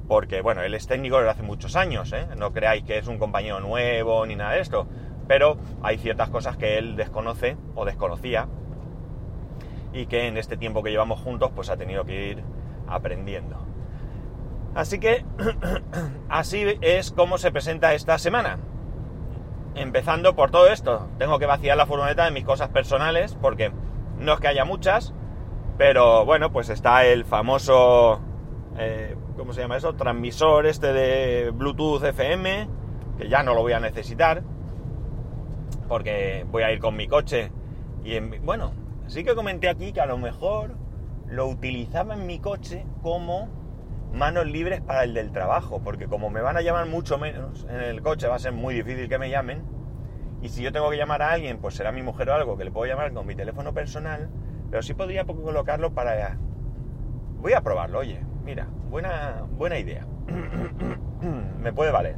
porque 0.08 0.40
bueno, 0.40 0.62
él 0.62 0.74
es 0.74 0.86
técnico 0.86 1.16
desde 1.18 1.30
hace 1.30 1.42
muchos 1.42 1.76
años, 1.76 2.12
¿eh? 2.12 2.26
no 2.36 2.52
creáis 2.52 2.84
que 2.84 2.98
es 2.98 3.06
un 3.06 3.18
compañero 3.18 3.60
nuevo 3.60 4.26
ni 4.26 4.36
nada 4.36 4.52
de 4.52 4.60
esto, 4.60 4.86
pero 5.28 5.58
hay 5.82 5.98
ciertas 5.98 6.28
cosas 6.30 6.56
que 6.56 6.78
él 6.78 6.96
desconoce 6.96 7.56
o 7.74 7.84
desconocía 7.84 8.48
y 9.92 10.06
que 10.06 10.26
en 10.26 10.36
este 10.36 10.56
tiempo 10.56 10.82
que 10.82 10.90
llevamos 10.90 11.20
juntos 11.20 11.50
pues 11.54 11.70
ha 11.70 11.76
tenido 11.76 12.04
que 12.04 12.28
ir 12.30 12.42
aprendiendo. 12.88 13.56
Así 14.74 14.98
que 14.98 15.24
así 16.28 16.78
es 16.80 17.10
como 17.12 17.38
se 17.38 17.52
presenta 17.52 17.94
esta 17.94 18.18
semana. 18.18 18.58
Empezando 19.74 20.34
por 20.34 20.50
todo 20.50 20.68
esto, 20.68 21.08
tengo 21.18 21.38
que 21.38 21.46
vaciar 21.46 21.76
la 21.76 21.86
furgoneta 21.86 22.24
de 22.24 22.30
mis 22.30 22.44
cosas 22.44 22.68
personales 22.68 23.36
porque 23.40 23.72
no 24.22 24.34
es 24.34 24.40
que 24.40 24.48
haya 24.48 24.64
muchas, 24.64 25.12
pero 25.78 26.24
bueno, 26.24 26.52
pues 26.52 26.68
está 26.68 27.04
el 27.04 27.24
famoso, 27.24 28.20
eh, 28.78 29.16
¿cómo 29.36 29.52
se 29.52 29.62
llama 29.62 29.76
eso? 29.76 29.94
Transmisor 29.94 30.66
este 30.66 30.92
de 30.92 31.50
Bluetooth 31.50 32.04
FM, 32.04 32.68
que 33.18 33.28
ya 33.28 33.42
no 33.42 33.54
lo 33.54 33.62
voy 33.62 33.72
a 33.72 33.80
necesitar, 33.80 34.42
porque 35.88 36.46
voy 36.50 36.62
a 36.62 36.72
ir 36.72 36.78
con 36.78 36.96
mi 36.96 37.08
coche. 37.08 37.50
Y 38.04 38.18
bueno, 38.20 38.72
sí 39.06 39.24
que 39.24 39.34
comenté 39.34 39.68
aquí 39.68 39.92
que 39.92 40.00
a 40.00 40.06
lo 40.06 40.18
mejor 40.18 40.76
lo 41.26 41.46
utilizaba 41.46 42.14
en 42.14 42.26
mi 42.26 42.38
coche 42.38 42.84
como 43.02 43.48
manos 44.12 44.46
libres 44.46 44.80
para 44.82 45.04
el 45.04 45.14
del 45.14 45.32
trabajo, 45.32 45.80
porque 45.82 46.06
como 46.06 46.30
me 46.30 46.42
van 46.42 46.56
a 46.56 46.60
llamar 46.60 46.86
mucho 46.86 47.18
menos 47.18 47.66
en 47.68 47.80
el 47.80 48.02
coche, 48.02 48.28
va 48.28 48.36
a 48.36 48.38
ser 48.38 48.52
muy 48.52 48.74
difícil 48.74 49.08
que 49.08 49.18
me 49.18 49.30
llamen. 49.30 49.62
Y 50.42 50.48
si 50.48 50.62
yo 50.62 50.72
tengo 50.72 50.90
que 50.90 50.96
llamar 50.96 51.22
a 51.22 51.30
alguien, 51.30 51.58
pues 51.58 51.74
será 51.74 51.92
mi 51.92 52.02
mujer 52.02 52.28
o 52.28 52.34
algo 52.34 52.56
que 52.56 52.64
le 52.64 52.72
puedo 52.72 52.90
llamar 52.90 53.12
con 53.12 53.24
mi 53.26 53.36
teléfono 53.36 53.72
personal, 53.72 54.28
pero 54.70 54.82
sí 54.82 54.92
podría 54.92 55.24
colocarlo 55.24 55.92
para... 55.92 56.36
Voy 57.40 57.52
a 57.52 57.60
probarlo, 57.60 58.00
oye, 58.00 58.20
mira, 58.44 58.66
buena, 58.90 59.44
buena 59.56 59.78
idea. 59.78 60.04
me 61.60 61.72
puede 61.72 61.92
valer. 61.92 62.16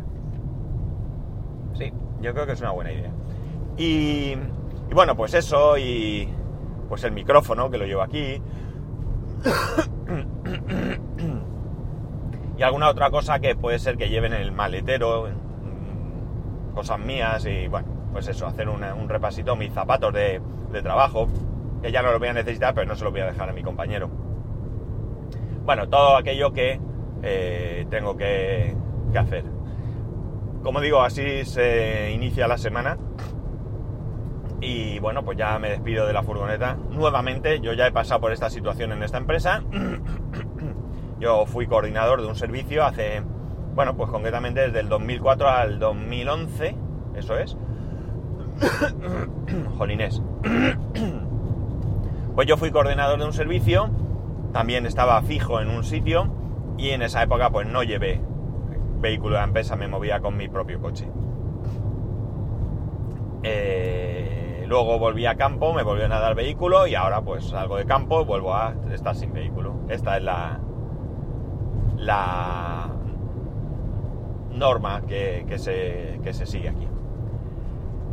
Sí, 1.75 1.93
yo 2.21 2.33
creo 2.33 2.47
que 2.47 2.52
es 2.52 2.61
una 2.62 2.71
buena 2.71 2.93
idea. 2.93 3.11
Y, 3.76 4.37
bueno, 4.93 5.16
pues 5.16 5.35
eso, 5.35 5.76
y 5.76 6.33
pues 6.88 7.04
el 7.04 7.12
micrófono 7.12 7.71
que 7.71 7.76
lo 7.76 7.85
llevo 7.85 8.00
aquí. 8.02 8.40
y 12.57 12.62
alguna 12.62 12.88
otra 12.88 13.11
cosa 13.11 13.38
que 13.40 13.54
puede 13.54 13.78
ser 13.78 13.99
que 13.99 14.09
lleven 14.09 14.33
en 14.33 14.40
el 14.40 14.52
maletero, 14.52 15.28
cosas 16.75 16.99
mías 16.99 17.47
y 17.47 17.69
bueno, 17.69 17.93
pues 18.14 18.28
eso, 18.28 18.47
hacer 18.47 18.68
un 18.68 19.09
repasito, 19.09 19.56
mis 19.56 19.73
zapatos 19.73 20.14
de, 20.14 20.40
trabajo, 20.85 21.26
que 21.83 21.90
ya 21.90 22.00
no 22.00 22.12
los 22.12 22.21
voy 22.21 22.28
a 22.28 22.33
necesitar, 22.33 22.73
pero 22.73 22.87
no 22.87 22.94
se 22.94 23.02
los 23.02 23.12
voy 23.12 23.23
a 23.23 23.26
dejar 23.26 23.50
a 23.50 23.52
mi 23.52 23.64
compañero. 23.64 24.09
Bueno, 25.64 25.88
todo 25.88 26.16
aquello 26.16 26.52
que 26.52 26.80
eh, 27.25 27.85
tengo 27.90 28.16
que, 28.16 28.76
que 29.11 29.18
hacer. 29.18 29.44
Como 30.62 30.80
digo, 30.80 31.02
así 31.02 31.44
se 31.44 32.12
inicia 32.12 32.47
la 32.47 32.56
semana. 32.56 32.99
Y 34.61 35.00
bueno, 35.00 35.25
pues 35.25 35.37
ya 35.37 35.59
me 35.59 35.71
despido 35.71 36.06
de 36.06 36.12
la 36.12 36.23
furgoneta. 36.23 36.76
Nuevamente, 36.90 37.59
yo 37.59 37.73
ya 37.73 37.88
he 37.88 37.92
pasado 37.92 38.21
por 38.21 38.33
esta 38.33 38.49
situación 38.49 38.92
en 38.92 39.02
esta 39.02 39.18
empresa. 39.18 39.64
Yo 41.18 41.47
fui 41.47 41.66
coordinador 41.66 42.23
de 42.23 42.28
un 42.28 42.37
servicio 42.37 42.85
hace, 42.85 43.23
bueno, 43.75 43.97
pues 43.97 44.11
concretamente 44.11 44.61
desde 44.61 44.80
el 44.80 44.88
2004 44.88 45.49
al 45.49 45.78
2011, 45.78 46.76
eso 47.16 47.38
es. 47.38 47.56
Jolinés. 49.78 50.23
pues 52.34 52.46
yo 52.49 52.56
fui 52.56 52.70
coordinador 52.70 53.18
de 53.18 53.26
un 53.26 53.32
servicio, 53.32 53.90
también 54.52 54.87
estaba 54.87 55.20
fijo 55.23 55.61
en 55.61 55.68
un 55.68 55.84
sitio 55.84 56.28
y 56.78 56.90
en 56.90 57.02
esa 57.02 57.23
época 57.23 57.50
pues 57.50 57.66
no 57.66 57.82
llevé 57.82 58.20
vehículo 59.00 59.34
de 59.34 59.40
la 59.40 59.44
empresa, 59.44 59.76
me 59.76 59.88
movía 59.88 60.20
con 60.20 60.37
mi 60.37 60.49
propio 60.49 60.80
coche. 60.80 61.08
Eh, 63.42 64.64
luego 64.66 64.99
volví 64.99 65.26
a 65.26 65.37
campo, 65.37 65.75
me 65.75 65.82
volvieron 65.82 66.12
a 66.12 66.20
dar 66.20 66.34
vehículo 66.34 66.87
y 66.87 66.94
ahora 66.94 67.20
pues 67.20 67.44
salgo 67.44 67.76
de 67.76 67.84
campo 67.84 68.23
y 68.23 68.25
vuelvo 68.25 68.54
a 68.54 68.75
estar 68.90 69.14
sin 69.14 69.32
vehículo. 69.32 69.75
Esta 69.88 70.16
es 70.16 70.23
la, 70.23 70.61
la 71.99 72.90
norma 74.50 75.02
que, 75.06 75.44
se, 75.58 76.20
que 76.23 76.32
se 76.32 76.46
sigue 76.46 76.70
aquí. 76.70 76.88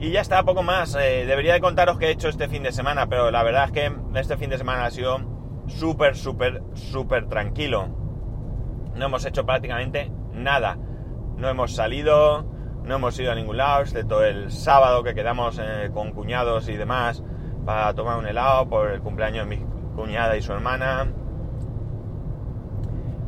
Y 0.02 0.10
ya 0.10 0.22
está, 0.22 0.42
poco 0.44 0.64
más. 0.64 0.96
Eh, 0.96 1.26
debería 1.28 1.54
de 1.54 1.62
contaros 1.62 2.00
qué 2.00 2.08
he 2.08 2.10
hecho 2.10 2.28
este 2.28 2.48
fin 2.48 2.64
de 2.64 2.72
semana, 2.72 3.06
pero 3.06 3.30
la 3.30 3.44
verdad 3.44 3.66
es 3.66 3.72
que 3.72 3.92
este 4.16 4.36
fin 4.36 4.50
de 4.50 4.58
semana 4.58 4.86
ha 4.86 4.90
sido 4.90 5.20
súper, 5.68 6.18
súper, 6.18 6.64
súper 6.74 7.30
tranquilo. 7.30 7.88
No 8.96 9.06
hemos 9.06 9.24
hecho 9.26 9.46
prácticamente 9.46 10.12
nada. 10.34 10.80
No 11.38 11.48
hemos 11.50 11.76
salido, 11.76 12.44
no 12.84 12.96
hemos 12.96 13.20
ido 13.20 13.32
a 13.32 13.36
ningún 13.36 13.58
lado, 13.58 13.84
excepto 13.84 14.24
el 14.24 14.52
sábado 14.52 15.04
que 15.04 15.14
quedamos 15.14 15.62
eh, 15.62 15.92
con 15.94 16.14
cuñados 16.14 16.68
y 16.68 16.78
demás 16.78 17.24
para 17.64 17.94
tomar 17.94 18.18
un 18.18 18.26
helado 18.26 18.68
por 18.68 18.90
el 18.90 19.02
cumpleaños 19.02 19.48
de 19.48 19.56
mi 19.56 19.64
cuñada 19.96 20.36
y 20.36 20.42
su 20.42 20.52
hermana. 20.52 21.14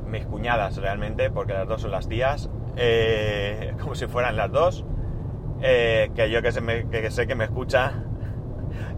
Mis 0.07 0.25
cuñadas 0.25 0.77
realmente, 0.77 1.29
porque 1.29 1.53
las 1.53 1.67
dos 1.67 1.81
son 1.83 1.91
las 1.91 2.07
tías, 2.07 2.49
eh, 2.77 3.75
como 3.79 3.93
si 3.93 4.07
fueran 4.07 4.37
las 4.37 4.51
dos. 4.51 4.83
Eh, 5.65 6.11
que 6.13 6.29
yo 6.29 6.41
que, 6.41 6.51
sé 6.51 7.25
que 7.25 7.35
me 7.35 7.45
escucha, 7.45 7.93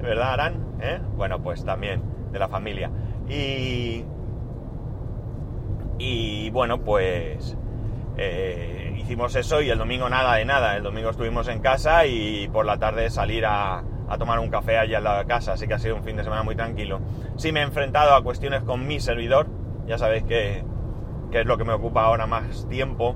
¿verdad, 0.01 0.33
Aran? 0.33 0.77
¿Eh? 0.81 0.99
Bueno, 1.15 1.39
pues 1.43 1.63
también 1.63 2.01
de 2.31 2.39
la 2.39 2.47
familia. 2.47 2.89
Y, 3.29 4.03
y 5.99 6.49
bueno, 6.49 6.79
pues 6.79 7.55
eh, 8.17 8.95
hicimos 8.97 9.35
eso 9.35 9.61
y 9.61 9.69
el 9.69 9.77
domingo 9.77 10.09
nada 10.09 10.37
de 10.37 10.45
nada. 10.45 10.75
El 10.75 10.81
domingo 10.81 11.11
estuvimos 11.11 11.47
en 11.49 11.59
casa 11.59 12.07
y 12.07 12.47
por 12.47 12.65
la 12.65 12.79
tarde 12.79 13.11
salir 13.11 13.45
a, 13.45 13.83
tomar 14.17 14.39
un 14.39 14.49
café 14.49 14.79
allá 14.79 14.97
al 14.97 15.03
lado 15.03 15.19
de 15.19 15.25
casa, 15.25 15.53
así 15.53 15.67
que 15.67 15.75
ha 15.75 15.79
sido 15.79 15.95
un 15.95 16.03
fin 16.03 16.15
de 16.15 16.23
semana 16.23 16.41
muy 16.41 16.55
tranquilo. 16.55 16.99
Sí 17.37 17.51
me 17.51 17.59
he 17.59 17.63
enfrentado 17.63 18.15
a 18.15 18.23
cuestiones 18.23 18.63
con 18.63 18.87
mi 18.87 18.99
servidor, 18.99 19.45
ya 19.85 19.99
sabéis 19.99 20.23
que, 20.23 20.63
que 21.31 21.41
es 21.41 21.45
lo 21.45 21.59
que 21.59 21.63
me 21.63 21.73
ocupa 21.73 22.05
ahora 22.05 22.25
más 22.25 22.67
tiempo 22.69 23.15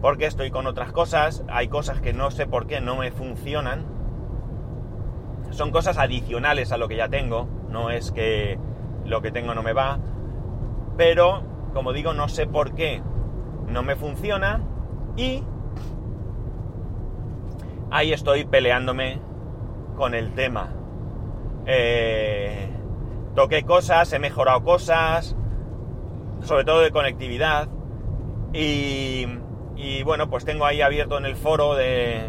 porque 0.00 0.26
estoy 0.26 0.50
con 0.50 0.66
otras 0.66 0.92
cosas, 0.92 1.44
hay 1.48 1.68
cosas 1.68 2.00
que 2.00 2.12
no 2.12 2.30
sé 2.30 2.46
por 2.46 2.66
qué 2.66 2.80
no 2.80 2.96
me 2.96 3.10
funcionan, 3.10 3.86
son 5.50 5.70
cosas 5.70 5.98
adicionales 5.98 6.72
a 6.72 6.76
lo 6.76 6.88
que 6.88 6.96
ya 6.96 7.08
tengo, 7.08 7.48
no 7.68 7.90
es 7.90 8.12
que 8.12 8.58
lo 9.04 9.22
que 9.22 9.32
tengo 9.32 9.54
no 9.54 9.62
me 9.62 9.72
va, 9.72 9.98
pero 10.96 11.42
como 11.72 11.92
digo, 11.92 12.12
no 12.12 12.28
sé 12.28 12.46
por 12.46 12.74
qué 12.74 13.02
no 13.66 13.82
me 13.82 13.96
funciona 13.96 14.62
y 15.16 15.42
ahí 17.90 18.12
estoy 18.12 18.44
peleándome 18.44 19.20
con 19.96 20.14
el 20.14 20.32
tema. 20.34 20.74
Eh, 21.66 22.70
toqué 23.34 23.64
cosas, 23.64 24.12
he 24.12 24.18
mejorado 24.18 24.62
cosas, 24.62 25.36
sobre 26.42 26.64
todo 26.64 26.80
de 26.80 26.90
conectividad, 26.90 27.68
y 28.52 29.26
y 29.78 30.02
bueno, 30.02 30.28
pues 30.28 30.44
tengo 30.44 30.66
ahí 30.66 30.82
abierto 30.82 31.16
en 31.18 31.24
el 31.24 31.36
foro 31.36 31.76
de, 31.76 32.20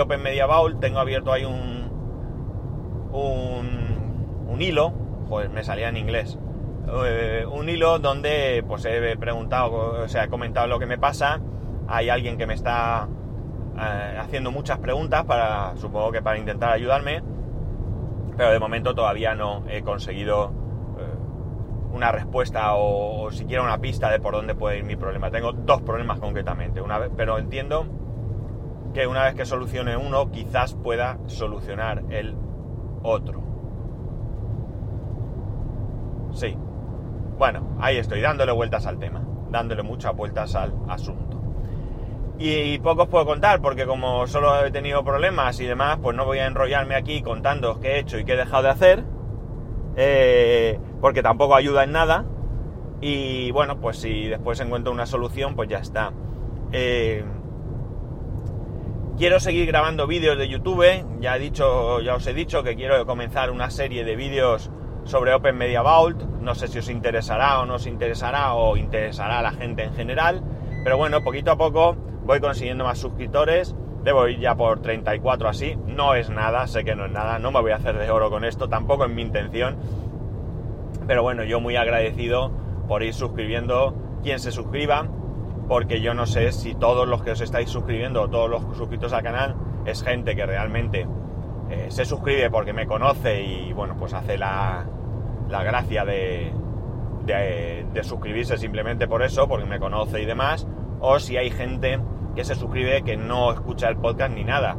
Open 0.00 0.22
Media 0.22 0.46
Vault, 0.46 0.80
tengo 0.80 1.00
abierto 1.00 1.32
ahí 1.32 1.44
un, 1.44 1.90
un, 3.12 4.62
hilo, 4.62 4.92
pues 5.28 5.50
me 5.50 5.64
salía 5.64 5.88
en 5.88 5.96
inglés, 5.96 6.38
eh, 7.04 7.44
un 7.50 7.68
hilo 7.68 7.98
donde 7.98 8.64
pues 8.68 8.84
he 8.84 9.16
preguntado, 9.16 10.04
o 10.04 10.08
sea, 10.08 10.24
he 10.24 10.28
comentado 10.28 10.68
lo 10.68 10.78
que 10.78 10.86
me 10.86 10.96
pasa, 10.96 11.40
hay 11.88 12.08
alguien 12.08 12.38
que 12.38 12.46
me 12.46 12.54
está 12.54 13.08
eh, 13.76 14.18
haciendo 14.20 14.52
muchas 14.52 14.78
preguntas 14.78 15.24
para, 15.24 15.76
supongo 15.76 16.12
que 16.12 16.22
para 16.22 16.38
intentar 16.38 16.70
ayudarme, 16.70 17.20
pero 18.36 18.52
de 18.52 18.60
momento 18.60 18.94
todavía 18.94 19.34
no 19.34 19.64
he 19.68 19.82
conseguido 19.82 20.52
una 21.92 22.10
respuesta 22.10 22.74
o, 22.74 23.30
siquiera 23.30 23.62
una 23.62 23.78
pista 23.78 24.10
de 24.10 24.18
por 24.18 24.34
dónde 24.34 24.54
puede 24.54 24.78
ir 24.78 24.84
mi 24.84 24.96
problema. 24.96 25.30
Tengo 25.30 25.52
dos 25.52 25.82
problemas 25.82 26.18
concretamente, 26.18 26.80
una 26.80 26.98
vez, 26.98 27.10
pero 27.16 27.38
entiendo 27.38 27.86
que 28.94 29.06
una 29.06 29.24
vez 29.24 29.34
que 29.34 29.44
solucione 29.44 29.96
uno, 29.96 30.30
quizás 30.30 30.74
pueda 30.74 31.18
solucionar 31.26 32.02
el 32.10 32.36
otro. 33.02 33.42
Sí. 36.32 36.56
Bueno, 37.38 37.76
ahí 37.80 37.96
estoy, 37.96 38.20
dándole 38.20 38.52
vueltas 38.52 38.86
al 38.86 38.98
tema, 38.98 39.22
dándole 39.50 39.82
muchas 39.82 40.14
vueltas 40.14 40.54
al 40.54 40.74
asunto. 40.88 41.40
Y, 42.38 42.78
poco 42.80 43.02
os 43.02 43.08
puedo 43.08 43.24
contar, 43.24 43.60
porque 43.60 43.86
como 43.86 44.26
solo 44.26 44.64
he 44.64 44.70
tenido 44.70 45.04
problemas 45.04 45.60
y 45.60 45.66
demás, 45.66 45.98
pues 46.02 46.16
no 46.16 46.24
voy 46.24 46.38
a 46.38 46.46
enrollarme 46.46 46.96
aquí 46.96 47.22
contando 47.22 47.78
qué 47.80 47.92
he 47.92 47.98
hecho 48.00 48.18
y 48.18 48.24
qué 48.24 48.32
he 48.32 48.36
dejado 48.36 48.64
de 48.64 48.70
hacer. 48.70 49.04
Eh, 49.96 50.78
porque 51.00 51.22
tampoco 51.22 51.54
ayuda 51.54 51.84
en 51.84 51.92
nada. 51.92 52.24
Y 53.00 53.50
bueno, 53.50 53.80
pues 53.80 53.98
si 53.98 54.28
después 54.28 54.60
encuentro 54.60 54.92
una 54.92 55.06
solución, 55.06 55.56
pues 55.56 55.68
ya 55.68 55.78
está. 55.78 56.12
Eh, 56.70 57.24
quiero 59.18 59.40
seguir 59.40 59.66
grabando 59.66 60.06
vídeos 60.06 60.38
de 60.38 60.48
YouTube. 60.48 60.84
Ya 61.20 61.36
he 61.36 61.38
dicho, 61.40 62.00
ya 62.00 62.14
os 62.14 62.26
he 62.26 62.34
dicho 62.34 62.62
que 62.62 62.76
quiero 62.76 63.04
comenzar 63.06 63.50
una 63.50 63.70
serie 63.70 64.04
de 64.04 64.16
vídeos 64.16 64.70
sobre 65.04 65.34
Open 65.34 65.56
Media 65.56 65.82
Vault. 65.82 66.22
No 66.40 66.54
sé 66.54 66.68
si 66.68 66.78
os 66.78 66.88
interesará 66.88 67.60
o 67.60 67.66
no 67.66 67.74
os 67.74 67.86
interesará 67.86 68.54
o 68.54 68.76
interesará 68.76 69.40
a 69.40 69.42
la 69.42 69.52
gente 69.52 69.82
en 69.82 69.94
general. 69.94 70.42
Pero 70.84 70.96
bueno, 70.96 71.22
poquito 71.22 71.50
a 71.50 71.56
poco 71.56 71.96
voy 72.24 72.40
consiguiendo 72.40 72.84
más 72.84 72.98
suscriptores. 72.98 73.74
Debo 74.04 74.28
ir 74.28 74.38
ya 74.40 74.54
por 74.56 74.80
34 74.80 75.48
así. 75.48 75.76
No 75.86 76.14
es 76.14 76.30
nada, 76.30 76.66
sé 76.66 76.84
que 76.84 76.94
no 76.94 77.06
es 77.06 77.12
nada. 77.12 77.38
No 77.38 77.52
me 77.52 77.60
voy 77.60 77.72
a 77.72 77.76
hacer 77.76 77.98
de 77.98 78.10
oro 78.10 78.30
con 78.30 78.44
esto, 78.44 78.68
tampoco 78.68 79.04
es 79.04 79.10
mi 79.10 79.22
intención. 79.22 79.76
Pero 81.06 81.22
bueno, 81.22 81.44
yo 81.44 81.60
muy 81.60 81.76
agradecido 81.76 82.50
por 82.88 83.02
ir 83.02 83.14
suscribiendo 83.14 83.94
quien 84.22 84.38
se 84.38 84.50
suscriba. 84.50 85.06
Porque 85.68 86.00
yo 86.00 86.12
no 86.12 86.26
sé 86.26 86.52
si 86.52 86.74
todos 86.74 87.06
los 87.06 87.22
que 87.22 87.30
os 87.30 87.40
estáis 87.40 87.70
suscribiendo 87.70 88.28
todos 88.28 88.50
los 88.50 88.76
suscritos 88.76 89.12
al 89.12 89.22
canal 89.22 89.54
es 89.86 90.02
gente 90.02 90.34
que 90.34 90.44
realmente 90.44 91.06
eh, 91.70 91.86
se 91.88 92.04
suscribe 92.04 92.50
porque 92.50 92.72
me 92.72 92.86
conoce 92.86 93.42
y 93.42 93.72
bueno, 93.72 93.96
pues 93.96 94.12
hace 94.12 94.36
la, 94.36 94.84
la 95.48 95.62
gracia 95.62 96.04
de, 96.04 96.52
de, 97.24 98.04
suscribirse 98.04 98.58
simplemente 98.58 99.06
por 99.06 99.22
eso, 99.22 99.48
porque 99.48 99.66
me 99.66 99.78
conoce 99.78 100.20
y 100.20 100.24
demás, 100.24 100.66
o 101.00 101.18
si 101.18 101.36
hay 101.36 101.50
gente 101.50 102.00
que 102.34 102.44
se 102.44 102.54
suscribe 102.54 103.02
que 103.02 103.16
no 103.16 103.52
escucha 103.52 103.88
el 103.88 103.96
podcast 103.96 104.34
ni 104.34 104.44
nada. 104.44 104.76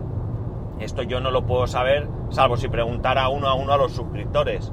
Esto 0.79 1.03
yo 1.03 1.19
no 1.19 1.31
lo 1.31 1.45
puedo 1.45 1.67
saber, 1.67 2.07
salvo 2.29 2.57
si 2.57 2.67
preguntara 2.67 3.29
uno 3.29 3.48
a 3.48 3.53
uno 3.53 3.74
a 3.74 3.77
los 3.77 3.93
suscriptores. 3.93 4.72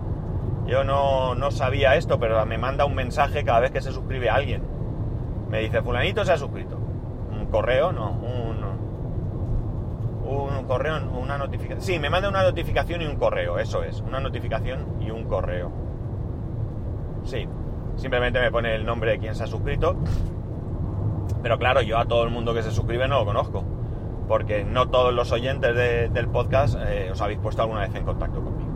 Yo 0.66 0.84
no, 0.84 1.34
no 1.34 1.50
sabía 1.50 1.96
esto, 1.96 2.18
pero 2.18 2.44
me 2.46 2.58
manda 2.58 2.84
un 2.84 2.94
mensaje 2.94 3.44
cada 3.44 3.60
vez 3.60 3.70
que 3.70 3.80
se 3.80 3.92
suscribe 3.92 4.30
alguien. 4.30 4.62
Me 5.48 5.60
dice, 5.60 5.82
fulanito 5.82 6.24
se 6.24 6.32
ha 6.32 6.36
suscrito. 6.36 6.76
Un 6.76 7.46
correo, 7.46 7.92
no, 7.92 8.12
un, 8.12 8.64
un 10.30 10.64
correo, 10.64 10.96
una 11.12 11.36
notificación. 11.38 11.80
Sí, 11.80 11.98
me 11.98 12.08
manda 12.08 12.28
una 12.28 12.42
notificación 12.42 13.02
y 13.02 13.06
un 13.06 13.16
correo, 13.16 13.58
eso 13.58 13.82
es, 13.82 14.00
una 14.00 14.20
notificación 14.20 14.86
y 15.00 15.10
un 15.10 15.24
correo. 15.24 15.72
Sí, 17.24 17.46
simplemente 17.96 18.40
me 18.40 18.50
pone 18.50 18.74
el 18.74 18.86
nombre 18.86 19.12
de 19.12 19.18
quien 19.18 19.34
se 19.34 19.44
ha 19.44 19.46
suscrito. 19.46 19.96
Pero 21.42 21.58
claro, 21.58 21.82
yo 21.82 21.98
a 21.98 22.06
todo 22.06 22.24
el 22.24 22.30
mundo 22.30 22.54
que 22.54 22.62
se 22.62 22.70
suscribe 22.70 23.08
no 23.08 23.20
lo 23.20 23.24
conozco. 23.24 23.64
Porque 24.28 24.64
no 24.64 24.88
todos 24.88 25.12
los 25.12 25.32
oyentes 25.32 25.74
del 25.74 26.28
podcast 26.28 26.76
eh, 26.86 27.10
os 27.10 27.20
habéis 27.20 27.40
puesto 27.40 27.62
alguna 27.62 27.80
vez 27.80 27.94
en 27.94 28.04
contacto 28.04 28.40
conmigo. 28.40 28.70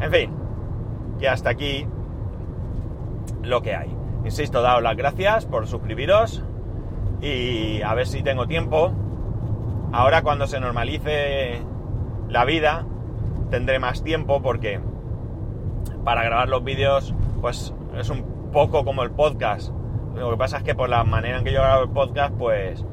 En 0.00 0.12
fin, 0.12 0.30
que 1.18 1.28
hasta 1.28 1.50
aquí 1.50 1.86
lo 3.42 3.62
que 3.62 3.74
hay. 3.74 3.94
Insisto, 4.24 4.62
daos 4.62 4.82
las 4.82 4.96
gracias 4.96 5.46
por 5.46 5.66
suscribiros 5.66 6.42
y 7.20 7.82
a 7.82 7.94
ver 7.94 8.06
si 8.06 8.22
tengo 8.22 8.46
tiempo. 8.46 8.92
Ahora 9.92 10.22
cuando 10.22 10.46
se 10.46 10.60
normalice 10.60 11.62
la 12.28 12.44
vida, 12.44 12.84
tendré 13.50 13.78
más 13.78 14.02
tiempo 14.02 14.42
porque 14.42 14.80
para 16.04 16.22
grabar 16.24 16.48
los 16.48 16.62
vídeos 16.62 17.14
pues 17.40 17.72
es 17.96 18.10
un 18.10 18.50
poco 18.52 18.84
como 18.84 19.02
el 19.02 19.10
podcast. 19.10 19.72
Lo 20.16 20.30
que 20.30 20.36
pasa 20.36 20.58
es 20.58 20.62
que 20.62 20.74
por 20.74 20.88
la 20.88 21.04
manera 21.04 21.38
en 21.38 21.44
que 21.44 21.52
yo 21.52 21.60
grabo 21.60 21.82
el 21.82 21.90
podcast, 21.90 22.34
pues, 22.36 22.84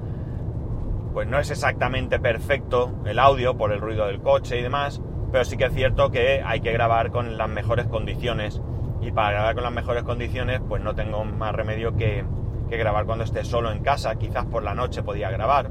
pues 1.14 1.28
no 1.28 1.40
es 1.40 1.50
exactamente 1.52 2.20
perfecto 2.20 2.92
el 3.06 3.18
audio 3.18 3.58
por 3.58 3.72
el 3.72 3.80
ruido 3.80 4.08
del 4.08 4.22
coche 4.22 4.60
y 4.60 4.62
demás, 4.62 5.02
pero 5.32 5.46
sí 5.46 5.56
que 5.56 5.66
es 5.66 5.74
cierto 5.74 6.12
que 6.12 6.44
hay 6.46 6.60
que 6.60 6.72
grabar 6.72 7.12
con 7.12 7.38
las 7.38 7.50
mejores 7.50 7.88
condiciones. 7.88 8.62
Y 9.02 9.12
para 9.12 9.32
grabar 9.32 9.56
con 9.56 9.64
las 9.64 9.74
mejores 9.74 10.04
condiciones, 10.04 10.62
pues 10.68 10.82
no 10.82 10.96
tengo 10.96 11.26
más 11.26 11.54
remedio 11.54 11.96
que, 11.96 12.26
que 12.70 12.78
grabar 12.78 13.06
cuando 13.06 13.24
esté 13.24 13.44
solo 13.44 13.72
en 13.72 13.84
casa. 13.84 14.16
Quizás 14.16 14.46
por 14.46 14.64
la 14.64 14.74
noche 14.74 15.04
podía 15.04 15.30
grabar. 15.30 15.70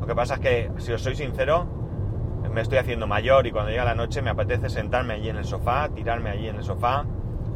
Lo 0.00 0.06
que 0.06 0.14
pasa 0.14 0.34
es 0.34 0.40
que, 0.40 0.70
si 0.78 0.92
os 0.92 1.02
soy 1.02 1.14
sincero, 1.14 1.66
me 2.52 2.60
estoy 2.60 2.78
haciendo 2.78 3.06
mayor 3.06 3.46
y 3.46 3.52
cuando 3.52 3.70
llega 3.70 3.84
la 3.84 3.94
noche 3.94 4.22
me 4.22 4.30
apetece 4.30 4.68
sentarme 4.68 5.14
allí 5.14 5.28
en 5.28 5.36
el 5.36 5.44
sofá, 5.44 5.88
tirarme 5.94 6.30
allí 6.30 6.48
en 6.48 6.56
el 6.56 6.64
sofá 6.64 7.04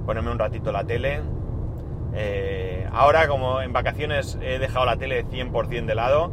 ponerme 0.04 0.30
un 0.30 0.38
ratito 0.38 0.72
la 0.72 0.84
tele. 0.84 1.22
Eh, 2.14 2.88
ahora, 2.92 3.26
como 3.26 3.60
en 3.60 3.72
vacaciones 3.72 4.38
he 4.40 4.58
dejado 4.58 4.86
la 4.86 4.96
tele 4.96 5.26
100% 5.26 5.86
de 5.86 5.94
lado, 5.94 6.32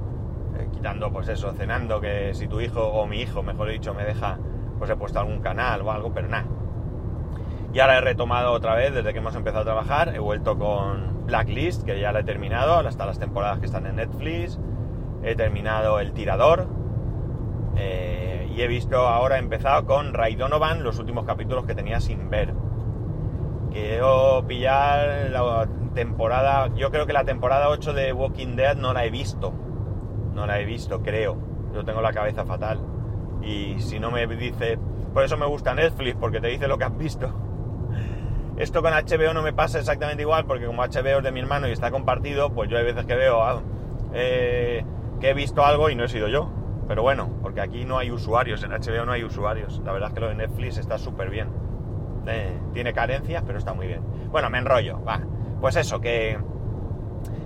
eh, 0.58 0.68
quitando 0.72 1.12
pues 1.12 1.28
eso, 1.28 1.54
cenando, 1.54 2.00
que 2.00 2.34
si 2.34 2.48
tu 2.48 2.62
hijo 2.62 2.86
o 2.88 3.08
mi 3.08 3.22
hijo, 3.22 3.42
mejor 3.42 3.70
dicho, 3.70 3.94
me 3.94 4.04
deja, 4.04 4.38
pues 4.78 4.92
he 4.92 4.96
puesto 4.96 5.20
algún 5.20 5.42
canal 5.42 5.82
o 5.82 5.92
algo, 5.92 6.14
pero 6.14 6.28
nada. 6.28 6.46
Y 7.74 7.80
ahora 7.80 7.98
he 7.98 8.02
retomado 8.02 8.52
otra 8.52 8.76
vez 8.76 8.94
desde 8.94 9.12
que 9.12 9.20
hemos 9.20 9.36
empezado 9.36 9.62
a 9.62 9.66
trabajar, 9.66 10.14
he 10.16 10.20
vuelto 10.20 10.58
con 10.58 11.26
Blacklist, 11.26 11.84
que 11.84 12.00
ya 12.00 12.12
la 12.12 12.20
he 12.20 12.24
terminado, 12.24 12.78
hasta 12.78 13.06
las 13.06 13.18
temporadas 13.18 13.60
que 13.60 13.66
están 13.66 13.88
en 13.88 13.96
Netflix, 13.96 14.60
he 15.24 15.36
terminado 15.36 16.00
El 16.00 16.12
Tirador, 16.12 16.68
eh, 17.78 18.52
y 18.54 18.62
he 18.62 18.68
visto 18.68 19.08
ahora, 19.08 19.38
he 19.38 19.40
empezado 19.40 19.86
con 19.86 20.14
Ray 20.14 20.36
Donovan, 20.36 20.84
los 20.84 21.00
últimos 21.00 21.26
capítulos 21.26 21.66
que 21.66 21.74
tenía 21.74 22.02
sin 22.02 22.30
ver 22.30 22.54
quiero 23.72 24.46
pillar 24.48 25.30
la 25.32 25.68
temporada. 25.94 26.70
Yo 26.76 26.92
creo 26.92 27.06
que 27.06 27.14
la 27.14 27.24
temporada 27.24 27.70
8 27.70 27.94
de 27.94 28.14
Walking 28.14 28.56
Dead 28.56 28.76
no 28.76 28.94
la 28.94 29.06
he 29.06 29.10
visto. 29.10 29.54
No 30.34 30.46
la 30.46 30.60
he 30.60 30.66
visto, 30.66 31.02
creo. 31.02 31.38
Yo 31.74 31.84
tengo 31.84 32.02
la 32.02 32.14
cabeza 32.14 32.46
fatal. 32.46 32.80
Y 33.42 33.80
si 33.80 34.00
no 34.00 34.12
me 34.12 34.28
dice. 34.28 34.78
Por 35.14 35.24
eso 35.24 35.36
me 35.36 35.46
gusta 35.46 35.74
Netflix, 35.74 36.16
porque 36.16 36.40
te 36.40 36.48
dice 36.48 36.68
lo 36.68 36.78
que 36.78 36.86
has 36.86 36.98
visto. 36.98 37.28
Esto 38.58 38.82
con 38.82 38.94
HBO 38.94 39.34
no 39.34 39.42
me 39.42 39.54
pasa 39.54 39.80
exactamente 39.80 40.22
igual, 40.22 40.46
porque 40.46 40.66
como 40.66 40.84
HBO 40.84 41.18
es 41.18 41.24
de 41.24 41.32
mi 41.32 41.40
hermano 41.40 41.68
y 41.68 41.72
está 41.72 41.92
compartido, 41.92 42.52
pues 42.54 42.70
yo 42.70 42.78
hay 42.78 42.84
veces 42.84 43.06
que 43.06 43.16
veo 43.16 43.42
ah, 43.42 43.62
eh, 44.14 44.86
que 45.20 45.30
he 45.32 45.34
visto 45.34 45.66
algo 45.66 45.90
y 45.90 45.96
no 45.96 46.04
he 46.04 46.08
sido 46.08 46.28
yo. 46.28 46.50
Pero 46.88 47.02
bueno, 47.02 47.30
porque 47.42 47.62
aquí 47.62 47.86
no 47.86 47.98
hay 47.98 48.12
usuarios, 48.12 48.64
en 48.64 48.72
HBO 48.72 49.06
no 49.06 49.14
hay 49.14 49.24
usuarios. 49.24 49.82
La 49.86 49.94
verdad 49.94 50.10
es 50.10 50.14
que 50.14 50.20
lo 50.22 50.30
de 50.30 50.36
Netflix 50.36 50.78
está 50.78 50.98
súper 50.98 51.30
bien. 51.30 51.48
Eh, 52.28 52.60
tiene 52.74 52.94
carencias, 52.94 53.44
pero 53.46 53.58
está 53.58 53.74
muy 53.74 53.88
bien. 53.88 54.02
Bueno, 54.32 54.50
me 54.50 54.60
enrollo, 54.60 55.04
va. 55.04 55.22
Pues 55.60 55.76
eso, 55.76 56.00
que, 56.00 56.38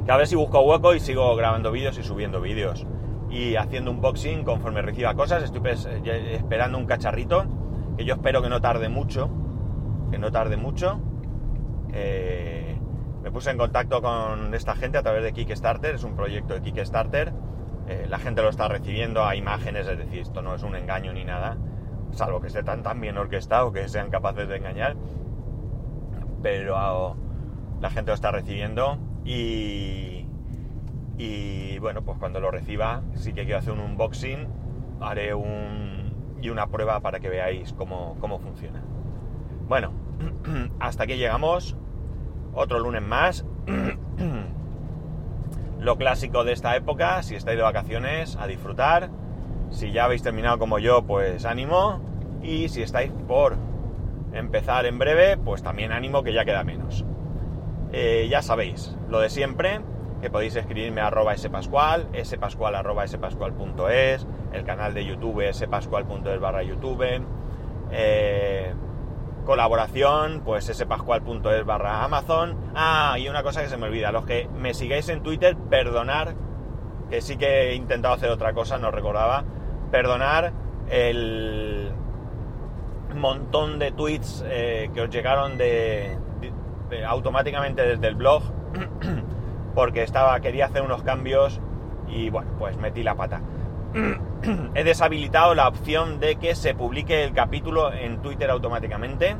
que 0.05 0.11
a 0.11 0.17
ver 0.17 0.27
si 0.27 0.35
busco 0.35 0.61
hueco 0.61 0.93
y 0.93 0.99
sigo 0.99 1.35
grabando 1.35 1.71
vídeos 1.71 1.97
y 1.97 2.03
subiendo 2.03 2.41
vídeos. 2.41 2.85
Y 3.29 3.55
haciendo 3.55 3.91
unboxing 3.91 4.43
conforme 4.43 4.81
reciba 4.81 5.13
cosas. 5.15 5.43
Estoy 5.43 5.61
eh, 5.65 6.35
esperando 6.35 6.77
un 6.77 6.85
cacharrito, 6.85 7.45
que 7.97 8.05
yo 8.05 8.15
espero 8.15 8.41
que 8.41 8.49
no 8.49 8.61
tarde 8.61 8.89
mucho. 8.89 9.29
Que 10.11 10.17
no 10.17 10.31
tarde 10.31 10.57
mucho. 10.57 10.99
Eh, 11.93 12.77
me 13.23 13.31
puse 13.31 13.51
en 13.51 13.57
contacto 13.57 14.01
con 14.01 14.53
esta 14.53 14.75
gente 14.75 14.97
a 14.97 15.03
través 15.03 15.23
de 15.23 15.33
Kickstarter, 15.33 15.95
es 15.95 16.03
un 16.03 16.15
proyecto 16.15 16.53
de 16.53 16.61
Kickstarter. 16.61 17.33
la 18.07 18.19
gente 18.19 18.41
lo 18.43 18.49
está 18.49 18.67
recibiendo 18.67 19.23
a 19.23 19.35
imágenes, 19.35 19.87
es 19.87 19.97
decir, 19.97 20.21
esto 20.21 20.41
no 20.43 20.53
es 20.53 20.61
un 20.63 20.75
engaño 20.75 21.11
ni 21.11 21.23
nada 21.23 21.57
salvo 22.15 22.41
que 22.41 22.47
esté 22.47 22.63
tan, 22.63 22.99
bien 22.99 23.17
orquestado 23.17 23.71
que 23.71 23.87
sean 23.87 24.09
capaces 24.09 24.47
de 24.47 24.57
engañar. 24.57 24.95
Pero 26.41 27.15
la 27.81 27.89
gente 27.89 28.11
lo 28.11 28.15
está 28.15 28.31
recibiendo 28.31 28.97
y, 29.23 30.25
y 31.17 31.77
bueno, 31.79 32.03
pues 32.03 32.17
cuando 32.17 32.39
lo 32.39 32.51
reciba 32.51 33.03
sí 33.13 33.33
que 33.33 33.43
quiero 33.43 33.59
hacer 33.59 33.73
un 33.73 33.81
unboxing, 33.81 34.47
haré 35.01 35.33
un, 35.33 36.37
y 36.41 36.49
una 36.49 36.67
prueba 36.67 36.99
para 37.01 37.19
que 37.19 37.29
veáis 37.29 37.73
cómo, 37.73 38.17
cómo 38.19 38.39
funciona. 38.39 38.81
Bueno, 39.67 39.91
hasta 40.79 41.03
aquí 41.03 41.15
llegamos. 41.15 41.75
Otro 42.53 42.79
lunes 42.79 43.01
más. 43.01 43.45
Lo 45.79 45.97
clásico 45.97 46.43
de 46.43 46.53
esta 46.53 46.75
época, 46.75 47.21
si 47.21 47.35
estáis 47.35 47.57
de 47.57 47.63
vacaciones, 47.63 48.37
a 48.37 48.47
disfrutar 48.47 49.09
si 49.69 49.91
ya 49.91 50.05
habéis 50.05 50.23
terminado 50.23 50.59
como 50.59 50.79
yo, 50.79 51.03
pues 51.03 51.45
ánimo. 51.45 51.99
Y 52.41 52.69
si 52.69 52.81
estáis 52.81 53.11
por 53.27 53.57
empezar 54.33 54.85
en 54.85 54.99
breve, 54.99 55.37
pues 55.37 55.63
también 55.63 55.91
ánimo 55.91 56.23
que 56.23 56.33
ya 56.33 56.45
queda 56.45 56.63
menos. 56.63 57.05
Eh, 57.91 58.27
ya 58.29 58.41
sabéis, 58.41 58.95
lo 59.09 59.19
de 59.19 59.29
siempre, 59.29 59.81
que 60.21 60.29
podéis 60.29 60.55
escribirme 60.55 61.01
a 61.01 61.07
arroba 61.07 61.37
spascual, 61.37 62.09
spascual 62.23 62.75
arroba 62.75 63.07
spascual.es, 63.07 64.27
el 64.53 64.63
canal 64.65 64.93
de 64.93 65.05
YouTube 65.05 65.43
spascual.es 65.53 66.39
barra 66.39 66.63
YouTube, 66.63 67.23
eh, 67.91 68.73
colaboración, 69.45 70.41
pues 70.43 70.65
spascual.es 70.65 71.65
barra 71.65 72.03
Amazon. 72.03 72.57
Ah, 72.75 73.17
y 73.17 73.29
una 73.29 73.43
cosa 73.43 73.61
que 73.61 73.69
se 73.69 73.77
me 73.77 73.85
olvida, 73.85 74.11
los 74.11 74.25
que 74.25 74.49
me 74.57 74.73
sigáis 74.73 75.07
en 75.09 75.23
Twitter, 75.23 75.55
perdonar, 75.55 76.35
que 77.09 77.21
sí 77.21 77.37
que 77.37 77.71
he 77.71 77.75
intentado 77.75 78.13
hacer 78.13 78.29
otra 78.29 78.53
cosa, 78.53 78.77
no 78.77 78.91
recordaba, 78.91 79.43
perdonar 79.91 80.51
el 80.89 81.91
montón 83.15 83.79
de 83.79 83.91
tweets 83.91 84.43
eh, 84.47 84.89
que 84.93 85.01
os 85.01 85.09
llegaron 85.09 85.57
de, 85.57 86.17
automáticamente 87.07 87.81
desde 87.81 88.07
el 88.07 88.15
blog 88.15 88.43
porque 89.75 90.03
estaba 90.03 90.39
quería 90.39 90.65
hacer 90.65 90.81
unos 90.81 91.03
cambios 91.03 91.59
y 92.07 92.29
bueno 92.29 92.51
pues 92.59 92.77
metí 92.77 93.03
la 93.03 93.15
pata. 93.15 93.41
He 94.75 94.83
deshabilitado 94.83 95.55
la 95.55 95.67
opción 95.67 96.19
de 96.19 96.35
que 96.35 96.55
se 96.55 96.75
publique 96.75 97.23
el 97.23 97.33
capítulo 97.33 97.91
en 97.91 98.21
Twitter 98.21 98.49
automáticamente. 98.49 99.35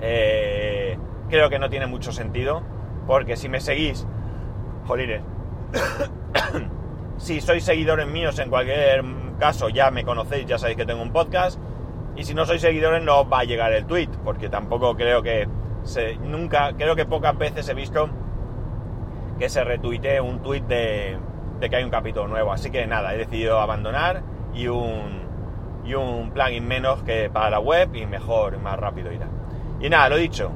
Eh, 0.00 0.96
creo 1.28 1.50
que 1.50 1.58
no 1.58 1.68
tiene 1.68 1.86
mucho 1.86 2.12
sentido 2.12 2.62
porque 3.06 3.36
si 3.36 3.48
me 3.48 3.60
seguís 3.60 4.06
jolines 4.86 5.22
si 7.18 7.40
sois 7.40 7.64
seguidores 7.64 8.06
míos 8.06 8.38
en 8.38 8.50
cualquier 8.50 9.04
caso 9.38 9.68
ya 9.68 9.90
me 9.90 10.04
conocéis, 10.04 10.46
ya 10.46 10.58
sabéis 10.58 10.76
que 10.76 10.86
tengo 10.86 11.02
un 11.02 11.12
podcast 11.12 11.60
Y 12.18 12.24
si 12.24 12.34
no 12.34 12.44
sois 12.44 12.60
seguidores 12.60 13.00
no 13.02 13.20
os 13.20 13.32
va 13.32 13.40
a 13.40 13.44
llegar 13.44 13.72
el 13.72 13.86
tweet, 13.86 14.08
porque 14.24 14.48
tampoco 14.48 14.96
creo 14.96 15.22
que 15.22 15.48
se, 15.84 16.16
nunca, 16.16 16.72
creo 16.76 16.96
que 16.96 17.06
pocas 17.06 17.38
veces 17.38 17.68
he 17.68 17.74
visto 17.74 18.08
que 19.38 19.48
se 19.48 19.62
retuitee 19.62 20.20
un 20.20 20.42
tweet 20.42 20.62
de, 20.62 21.16
de 21.60 21.70
que 21.70 21.76
hay 21.76 21.84
un 21.84 21.90
capítulo 21.90 22.26
nuevo. 22.26 22.52
Así 22.52 22.70
que 22.70 22.84
nada, 22.88 23.14
he 23.14 23.18
decidido 23.18 23.60
abandonar 23.60 24.22
y 24.52 24.66
un, 24.66 25.20
y 25.84 25.94
un 25.94 26.32
plugin 26.32 26.66
menos 26.66 27.04
que 27.04 27.30
para 27.30 27.50
la 27.50 27.60
web 27.60 27.94
y 27.94 28.04
mejor, 28.04 28.54
y 28.54 28.58
más 28.58 28.76
rápido 28.80 29.12
irá. 29.12 29.28
Y 29.80 29.88
nada, 29.88 30.08
lo 30.08 30.16
dicho, 30.16 30.50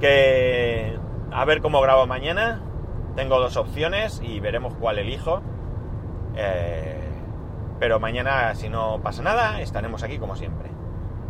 que 0.00 0.98
a 1.30 1.44
ver 1.44 1.60
cómo 1.60 1.80
grabo 1.80 2.08
mañana. 2.08 2.62
Tengo 3.16 3.40
dos 3.40 3.56
opciones 3.56 4.20
y 4.22 4.40
veremos 4.40 4.74
cuál 4.74 4.98
elijo. 4.98 5.40
Eh, 6.36 7.00
pero 7.80 7.98
mañana, 7.98 8.54
si 8.54 8.68
no 8.68 9.00
pasa 9.02 9.22
nada, 9.22 9.60
estaremos 9.60 10.02
aquí 10.02 10.18
como 10.18 10.36
siempre. 10.36 10.70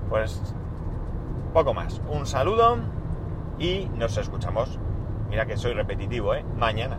Pues 0.09 0.43
poco 1.53 1.73
más. 1.75 2.03
Un 2.09 2.27
saludo 2.27 2.79
y 3.59 3.89
nos 3.95 4.17
escuchamos. 4.19 4.79
Mira 5.31 5.47
que 5.47 5.57
soy 5.57 5.75
repetitivo, 5.75 6.35
¿eh? 6.35 6.45
Mañana. 6.57 6.99